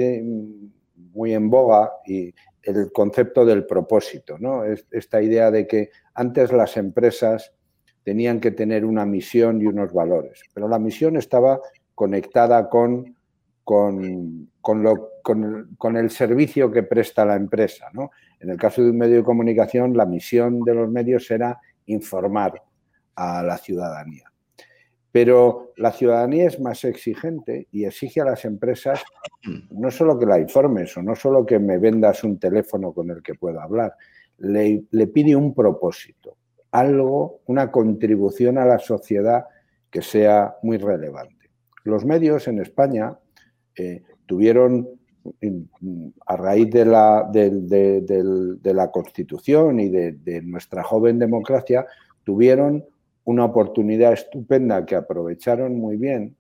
[1.14, 4.64] muy en boga y el concepto del propósito, ¿no?
[4.92, 7.54] Esta idea de que antes las empresas
[8.04, 11.60] tenían que tener una misión y unos valores, pero la misión estaba
[11.96, 13.16] conectada con,
[13.70, 18.10] con, con, lo, con el servicio que presta la empresa, ¿no?
[18.40, 22.64] En el caso de un medio de comunicación, la misión de los medios era informar
[23.14, 24.24] a la ciudadanía.
[25.12, 29.04] Pero la ciudadanía es más exigente y exige a las empresas
[29.70, 33.22] no solo que la informes o no solo que me vendas un teléfono con el
[33.22, 33.94] que pueda hablar,
[34.40, 34.82] le,
[35.14, 36.38] pide un propósito,
[36.72, 39.46] algo, una contribución a la sociedad
[39.92, 41.52] que sea muy relevante.
[41.84, 43.16] Los medios en España
[44.26, 44.88] tuvieron
[46.26, 51.86] a raíz de la, de, la Constitución y de, nuestra joven democracia,
[52.24, 52.86] tuvieron
[53.26, 56.36] una oportunidad estupenda que aprovecharon muy bien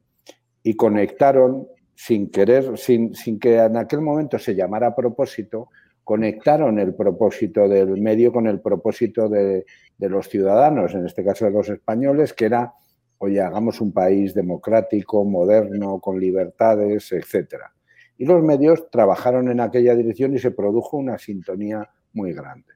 [0.63, 5.69] y conectaron sin querer, sin, sin que en aquel momento se llamara propósito,
[6.09, 9.65] conectaron el propósito del medio con el propósito de,
[9.99, 12.73] los ciudadanos, en este caso de los españoles, que era,
[13.19, 17.73] oye, hagamos un país democrático, moderno, con libertades, etcétera.
[18.17, 22.73] Y los medios trabajaron en aquella dirección y se produjo una sintonía muy grande.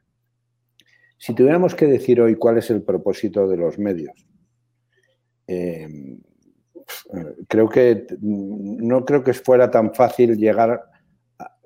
[1.17, 4.27] Si tuviéramos que decir hoy cuál es el propósito de los medios,
[5.47, 5.87] eh,
[7.47, 10.81] creo que no creo que fuera tan fácil llegar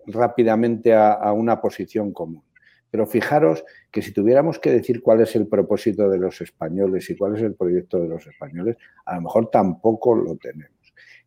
[0.07, 2.43] rápidamente a, una posición común.
[2.89, 7.17] Pero fijaros que si tuviéramos que decir cuál es el propósito de los españoles y
[7.17, 10.71] cuál es el proyecto de los españoles, a lo mejor tampoco lo tenemos.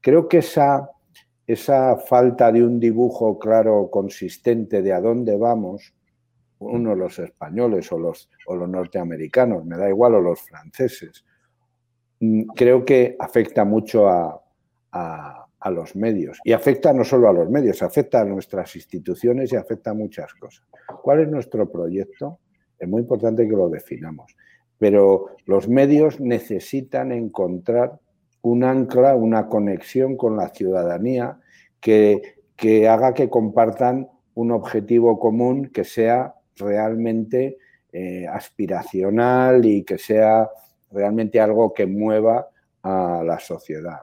[0.01, 0.91] Creo que esa
[1.53, 5.93] esa falta de un dibujo claro, consistente de a dónde vamos,
[6.61, 11.25] uno los españoles o los, o los norteamericanos, me da igual, o los franceses,
[12.21, 14.41] mm, creo que afecta mucho a,
[14.93, 16.41] a, los medios.
[16.45, 20.33] Y afecta no solo a los medios, afecta a nuestras instituciones y afecta a muchas
[20.35, 20.65] cosas.
[21.03, 22.39] ¿Cuál es nuestro proyecto?
[22.79, 24.35] Es muy importante que lo definamos.
[24.79, 27.99] Pero los medios necesitan encontrar
[28.41, 31.39] un ancla, una conexión con la ciudadanía
[31.79, 37.59] que, que haga que compartan un objetivo común que sea realmente
[37.93, 40.49] eh, aspiracional y que sea
[40.91, 42.49] realmente algo que mueva
[42.83, 44.01] a la sociedad.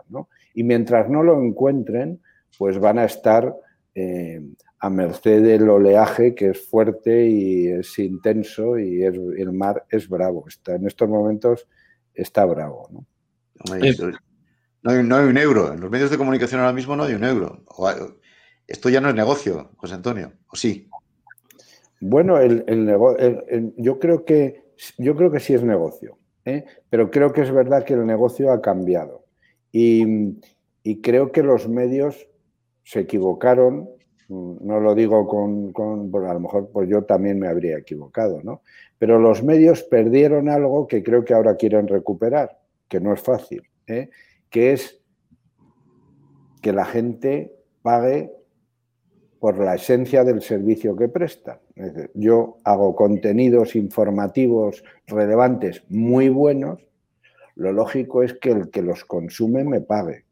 [0.57, 2.19] Y mientras no lo encuentren,
[2.57, 3.55] pues van a estar
[3.93, 4.41] eh,
[4.79, 10.45] a merced del oleaje que es fuerte y es intenso y el mar es bravo.
[10.47, 11.67] Está, en estos momentos
[12.11, 12.89] está bravo.
[12.91, 13.05] ¿no?
[14.81, 15.73] No hay, un euro.
[15.73, 17.63] En los medios de comunicación ahora mismo no hay un euro.
[18.65, 20.89] esto ya no es negocio, José Antonio, ¿o sí?
[22.01, 26.65] Bueno, el, yo, creo que, yo creo que sí es negocio, ¿eh?
[26.89, 29.26] pero creo que es verdad que el negocio ha cambiado.
[29.79, 32.27] Y, creo que los medios
[32.83, 33.89] se equivocaron,
[34.29, 35.73] no lo digo con,
[36.25, 38.61] a lo mejor pues yo también me habría equivocado, ¿no?
[38.97, 42.57] Pero los medios perdieron algo que creo que ahora quieren recuperar,
[42.87, 43.63] que no es fácil.
[43.87, 44.09] ¿eh?
[44.49, 45.01] que es
[46.61, 48.31] que la gente pague
[49.39, 51.61] por la esencia del servicio que presta.
[52.13, 56.86] yo hago contenidos informativos relevantes muy buenos,
[57.57, 60.25] lo lógico es que el que los consume me pague.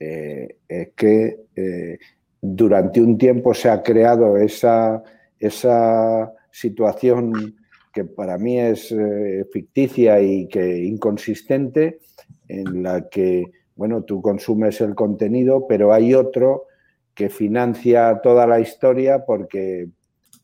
[0.00, 1.98] Eh, es que eh,
[2.40, 5.02] durante un tiempo se ha creado esa,
[5.40, 7.56] esa situación
[7.92, 11.98] que para mí es eh, ficticia y que inconsistente,
[12.46, 16.66] en la que, bueno, tú consumes el contenido, pero hay otro
[17.14, 19.88] que financia toda la historia porque,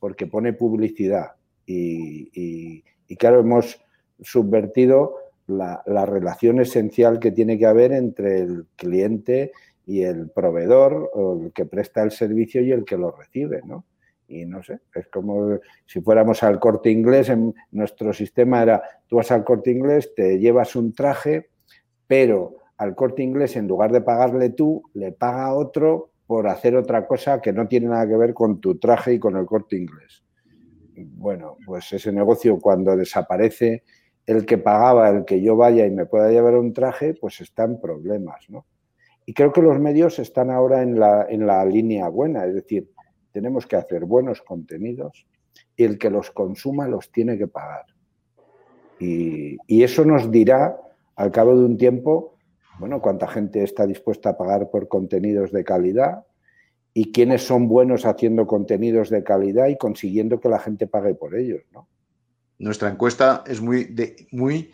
[0.00, 1.32] porque pone publicidad.
[1.66, 2.82] Y,
[3.16, 3.80] claro, hemos
[4.20, 5.16] subvertido
[5.46, 9.52] la, relación esencial que tiene que haber entre el cliente
[9.86, 13.84] y el proveedor, o el que presta el servicio y el que lo recibe, ¿no?
[14.26, 19.16] Y no sé, es como si fuéramos al corte inglés, en nuestro sistema era, tú
[19.16, 21.50] vas al corte inglés, te llevas un traje,
[22.06, 27.06] pero al corte inglés, en lugar de pagarle tú, le paga otro por hacer otra
[27.06, 30.24] cosa que no tiene nada que ver con tu traje y con el corte inglés.
[30.96, 33.84] Bueno, pues ese negocio cuando desaparece
[34.26, 37.64] el que pagaba el que yo vaya y me pueda llevar un traje, pues está
[37.64, 38.66] en problemas, ¿no?
[39.26, 42.90] Y creo que los medios están ahora en la, en la línea buena, es decir,
[43.32, 45.26] tenemos que hacer buenos contenidos
[45.76, 47.86] y el que los consuma los tiene que pagar.
[49.00, 50.78] Y, y eso nos dirá
[51.16, 52.36] al cabo de un tiempo,
[52.78, 56.24] bueno, cuánta gente está dispuesta a pagar por contenidos de calidad
[56.92, 61.36] y quiénes son buenos haciendo contenidos de calidad y consiguiendo que la gente pague por
[61.36, 61.88] ellos, ¿no?
[62.58, 64.72] Nuestra encuesta es muy, de, muy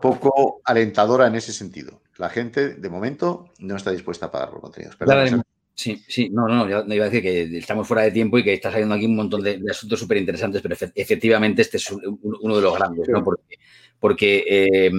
[0.00, 2.00] poco alentadora en ese sentido.
[2.16, 4.96] La gente, de momento, no está dispuesta a pagar por contenidos.
[4.96, 5.42] Perdón,
[5.74, 8.54] sí, sí, no, no, yo iba a decir que estamos fuera de tiempo y que
[8.54, 12.56] está saliendo aquí un montón de, de asuntos súper interesantes, pero efectivamente este es uno
[12.56, 13.08] de los grandes.
[13.08, 13.22] ¿no?
[13.22, 13.58] Porque,
[14.00, 14.90] porque eh,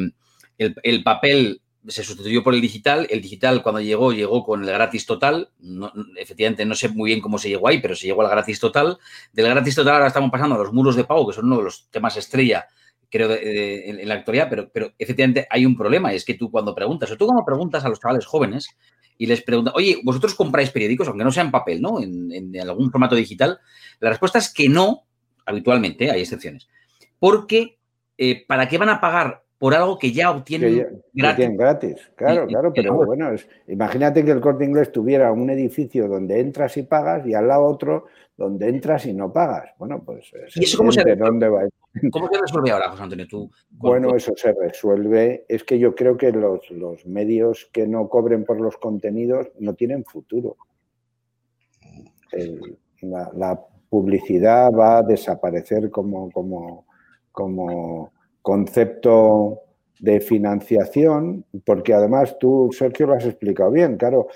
[0.57, 3.07] el, el, papel se sustituyó por el digital.
[3.09, 5.49] El digital, cuando llegó, llegó con el gratis total.
[5.59, 8.59] No, efectivamente, no sé muy bien cómo se llegó ahí, pero se llegó al gratis
[8.59, 8.97] total.
[9.31, 11.63] Del gratis total ahora estamos pasando a los muros de pago, que son uno de
[11.63, 12.67] los temas estrella,
[13.09, 17.09] creo, en, la actualidad, pero, pero efectivamente hay un problema, es que tú cuando preguntas,
[17.11, 18.69] o tú cuando preguntas a los chavales jóvenes
[19.17, 22.01] y les preguntas, oye, ¿vosotros compráis periódicos, aunque no sea en papel, ¿no?
[22.01, 23.59] En, algún formato digital,
[23.99, 25.05] la respuesta es que no,
[25.45, 26.67] habitualmente, hay excepciones.
[27.17, 27.79] Porque,
[28.17, 31.57] eh, ¿para qué van a pagar por algo que ya obtienen que ya, gratis.
[31.57, 32.11] gratis.
[32.15, 36.39] Claro, y, claro, pero bueno, es, imagínate que el corte inglés tuviera un edificio donde
[36.39, 38.05] entras y pagas y al lado otro
[38.37, 39.71] donde entras y no pagas.
[39.77, 40.31] Bueno, pues.
[40.55, 41.67] ¿Y eso cómo se, dónde va?
[42.09, 43.27] ¿Cómo se resuelve ahora, José Antonio?
[43.27, 45.45] ¿Tú, bueno, eso se resuelve.
[45.49, 49.73] Es que yo creo que los, los medios que no cobren por los contenidos no
[49.73, 50.55] tienen futuro.
[52.31, 56.85] El, la, la, publicidad va a desaparecer como, como,
[57.31, 58.13] como
[58.49, 59.61] concepto
[59.99, 64.27] de financiación, porque además tú, Sergio, lo has explicado bien, claro,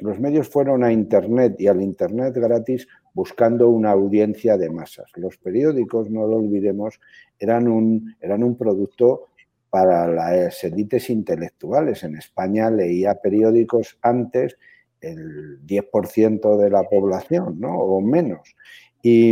[0.00, 5.12] los medios fueron a Internet y al Internet gratis buscando una audiencia de masas.
[5.14, 6.98] Los periódicos, no lo olvidemos,
[7.38, 9.28] eran un, eran un producto
[9.70, 12.02] para las élites intelectuales.
[12.02, 14.58] En España leía periódicos antes
[15.00, 17.78] el 10% de la población, ¿no?
[17.78, 18.56] O menos.
[19.02, 19.30] Y,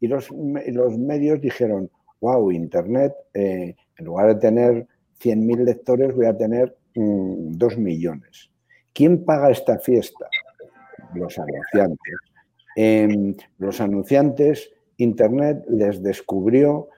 [0.00, 1.90] y los, los medios dijeron,
[2.20, 4.86] wow, Internet, eh, en lugar de tener
[5.20, 8.50] 100.000 lectores, voy a tener mmm, 2 millones.
[8.92, 10.26] ¿Quién paga esta fiesta?
[11.14, 12.14] Los anunciantes.
[12.76, 16.88] Eh, los anunciantes, Internet les descubrió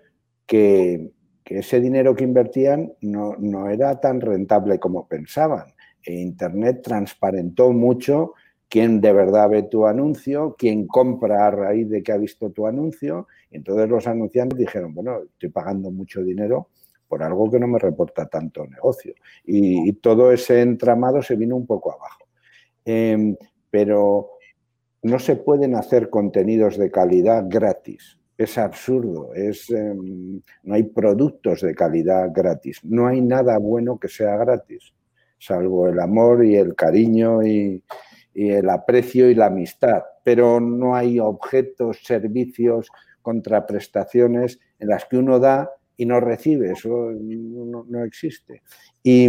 [0.46, 1.12] que,
[1.44, 5.74] que ese dinero que invertían no, no, era tan rentable como pensaban.
[6.04, 8.34] E Internet transparentó mucho
[8.72, 12.66] quién de verdad ve tu anuncio, quién compra a raíz de que ha visto tu
[12.66, 13.28] anuncio.
[13.50, 16.68] Entonces los anunciantes dijeron, bueno, estoy pagando mucho dinero
[17.06, 19.12] por algo que no me reporta tanto negocio.
[19.44, 22.24] Y, todo ese entramado se vino un poco abajo.
[22.86, 23.36] Eh,
[23.68, 24.38] pero
[25.02, 28.18] no se pueden hacer contenidos de calidad gratis.
[28.38, 29.94] Es absurdo, es, eh,
[30.62, 34.94] no hay productos de calidad gratis, no hay nada bueno que sea gratis,
[35.38, 37.84] salvo el amor y el cariño y,
[38.34, 42.88] y el aprecio y la amistad, pero no hay objetos, servicios,
[43.20, 48.62] contraprestaciones en las que uno da y no recibe, eso no, no existe.
[49.02, 49.28] Y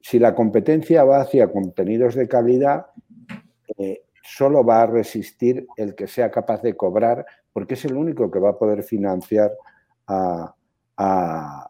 [0.00, 2.86] si la competencia va hacia contenidos de calidad,
[3.78, 8.30] eh, solo va a resistir el que sea capaz de cobrar, porque es el único
[8.30, 9.52] que va a poder financiar
[10.06, 10.54] a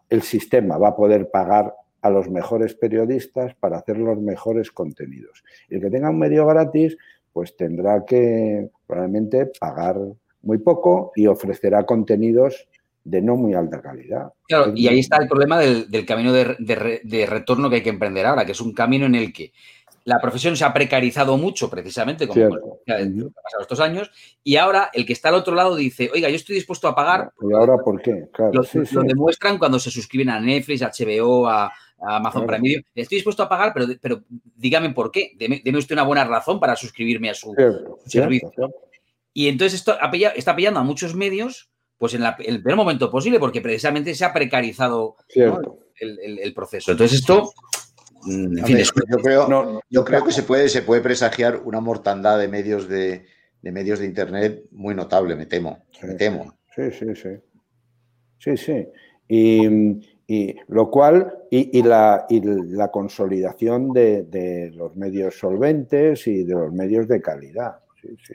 [0.08, 1.74] el sistema, va a poder pagar
[2.04, 5.42] a los mejores periodistas para hacer los mejores contenidos.
[5.70, 6.98] Y el que tenga un medio gratis,
[7.32, 9.96] pues tendrá que probablemente pagar
[10.42, 12.68] muy poco y ofrecerá contenidos
[13.04, 14.34] de no muy alta calidad.
[14.46, 17.82] Claro, y ahí está el problema del, del camino de, de, de, retorno que hay
[17.82, 19.52] que emprender ahora, que es un camino en el que
[20.04, 24.10] la profesión se ha precarizado mucho, precisamente, como ha pasado estos años,
[24.42, 27.32] y ahora el que está al otro lado dice, oiga, yo estoy dispuesto a pagar.
[27.40, 28.26] ¿Y ahora por qué?
[28.30, 29.06] Claro, lo, sí, lo sí.
[29.06, 32.46] demuestran cuando se suscriben a Netflix, a HBO, a, a Amazon claro.
[32.46, 32.82] Prime Video.
[32.94, 34.24] Estoy dispuesto a pagar, pero, pero
[34.56, 35.32] dígame por qué.
[35.36, 38.50] Deme, deme, usted una buena razón para suscribirme a su, cierto, su servicio.
[38.54, 38.74] Cierto.
[39.32, 39.96] Y entonces esto
[40.36, 44.14] está pillando a muchos medios pues en, la, en, el peor momento posible, porque precisamente
[44.14, 45.78] se ha precarizado ¿no?
[45.98, 46.92] el, el, el, proceso.
[46.92, 47.52] Entonces esto
[48.26, 51.80] en fin, Hombre, yo, creo, no, yo creo que se puede, se puede presagiar una
[51.80, 53.26] mortandad de medios de,
[53.60, 55.84] de medios de internet muy notable, me temo.
[55.92, 56.58] Sí, me temo.
[56.74, 57.28] Sí, sí, sí.
[58.38, 58.86] Sí, sí.
[59.28, 66.44] Y, y lo cual, y, la, y la consolidación de, de, los medios solventes y
[66.44, 67.76] de los medios de calidad.
[68.00, 68.34] Sí, sí.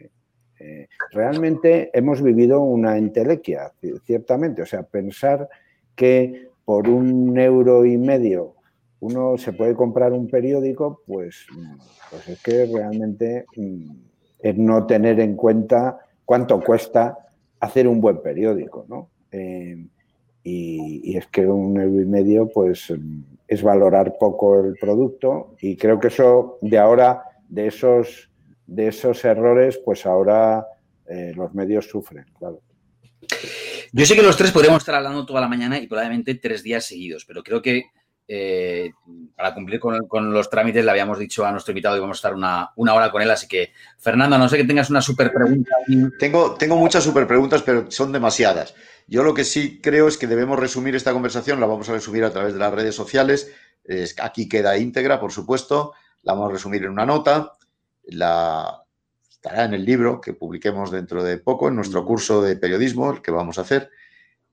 [0.59, 3.71] Eh, realmente hemos vivido una entelequia,
[4.03, 4.61] ciertamente.
[4.61, 5.47] O sea, pensar
[5.95, 8.55] que por un euro y medio
[8.99, 11.47] uno se puede comprar un periódico, pues,
[12.09, 13.91] pues es que realmente mm,
[14.39, 17.17] es no tener en cuenta cuánto cuesta
[17.61, 19.09] hacer un buen periódico, ¿no?
[19.31, 19.85] Eh,
[20.43, 22.93] y, es que un euro y medio pues
[23.47, 28.29] es valorar poco el producto y creo que eso de ahora, de esos,
[28.65, 30.65] de esos errores, pues ahora
[31.07, 32.61] eh, los medios sufren, claro.
[33.91, 36.85] Yo sé que los tres podríamos estar hablando toda la mañana y probablemente tres días
[36.85, 37.85] seguidos, pero creo que
[38.31, 38.93] eh,
[39.35, 42.35] para cumplir con, los trámites le habíamos dicho a nuestro invitado que íbamos a estar
[42.35, 45.71] una, una, hora con él, así que Fernando, no sé que tengas una super pregunta.
[46.19, 48.75] Tengo, tengo muchas super preguntas, pero son demasiadas.
[49.07, 52.23] Yo lo que sí creo es que debemos resumir esta conversación, la vamos a resumir
[52.23, 53.51] a través de las redes sociales,
[54.21, 57.53] aquí queda íntegra, por supuesto, la vamos a resumir en una nota,
[58.03, 58.83] la,
[59.27, 63.23] estará en el libro que publiquemos dentro de poco, en nuestro curso de periodismo, el
[63.23, 63.89] que vamos a hacer.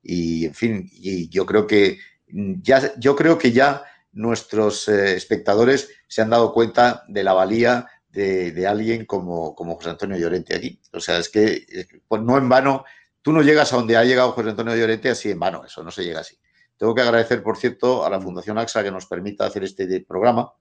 [0.02, 1.98] Y, en fin, y yo creo que
[2.28, 7.86] ya, yo creo que ya nuestros eh, espectadores se han dado cuenta de la valía
[8.10, 10.80] de, alguien como, como, José Antonio Llorente aquí.
[10.92, 11.66] O sea, es que
[12.08, 12.84] pues no en vano,
[13.20, 15.90] tú no llegas a donde ha llegado José Antonio Llorente así en vano, eso no
[15.90, 16.38] se llega así.
[16.78, 20.52] Tengo que agradecer, por cierto, a la Fundación AXA que nos permita hacer este programa,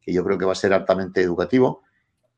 [0.00, 1.82] que yo creo que va a ser altamente educativo.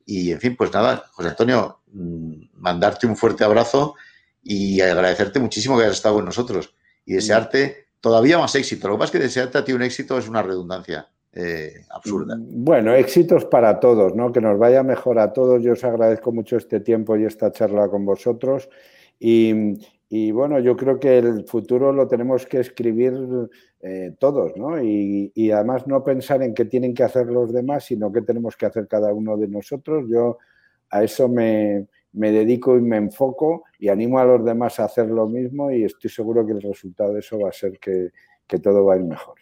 [0.05, 3.95] Y, en fin, pues nada, José Antonio, mm, mandarte un fuerte abrazo
[4.43, 6.75] y agradecerte muchísimo que hayas estado con nosotros
[7.05, 8.89] y desearte todavía más éxito.
[8.89, 12.37] Lo que pasa es que desearte a ti un éxito es una redundancia eh, absurda.
[12.37, 14.33] Mm, bueno, éxitos para todos, ¿no?
[14.33, 15.63] Que nos vaya mejor a todos.
[15.63, 18.69] Yo os agradezco mucho este tiempo y esta charla con vosotros.
[19.21, 23.15] Y, bueno, yo creo que el futuro lo tenemos que escribir
[23.81, 24.83] eh, todos, ¿no?
[24.83, 28.67] Y, además no pensar en qué tienen que hacer los demás, sino qué tenemos que
[28.67, 30.07] hacer cada uno de nosotros.
[30.09, 30.39] Yo
[30.91, 31.89] a eso me,
[32.19, 35.85] me dedico y me enfoco y animo a los demás a hacer lo mismo y
[35.85, 38.11] estoy seguro que el resultado de eso va a ser que,
[38.61, 39.39] todo va a ir mejor.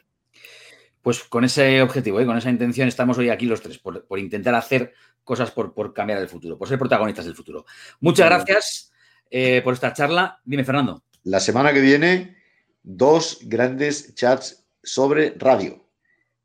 [1.01, 2.27] Pues con ese objetivo, y ¿eh?
[2.27, 4.93] con esa intención estamos hoy aquí los tres, por, intentar hacer
[5.25, 7.65] cosas por, cambiar el futuro, por ser protagonistas del futuro.
[8.01, 8.93] Muchas gracias
[9.31, 10.41] eh, por esta charla.
[10.45, 11.03] Dime, Fernando.
[11.25, 12.37] La semana que viene,
[12.83, 15.87] dos grandes chats sobre radio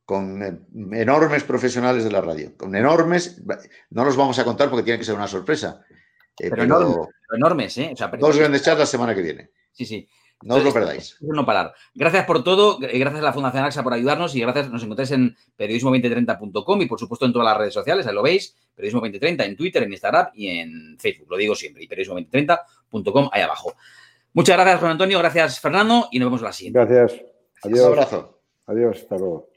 [0.05, 0.59] con eh,
[0.99, 3.41] enormes profesionales de la radio, con enormes,
[3.91, 5.85] no los vamos a contar porque tiene que ser una sorpresa,
[6.41, 7.93] eh, pero, enormes, ¿eh?
[8.19, 9.51] dos grandes charlas la semana que viene.
[9.71, 10.07] Sí, sí.
[10.43, 11.17] No os lo perdáis.
[11.21, 11.73] No parar.
[11.93, 15.11] Gracias por todo, eh, gracias a la Fundación AXA por ayudarnos y gracias, nos encontráis
[15.11, 19.55] en periodismo2030.com y por supuesto en todas las redes sociales, ahí lo veis, periodismo2030 en
[19.55, 23.75] Twitter, en Instagram y en Facebook, lo digo siempre, y periodismo2030.com ahí abajo.
[24.33, 26.79] Muchas gracias, Juan Antonio, gracias, Fernando, y nos vemos la siguiente.
[26.79, 27.21] Gracias.
[27.63, 27.79] Adiós.
[27.81, 28.41] Un abrazo.
[28.65, 29.50] Adiós, hasta luego.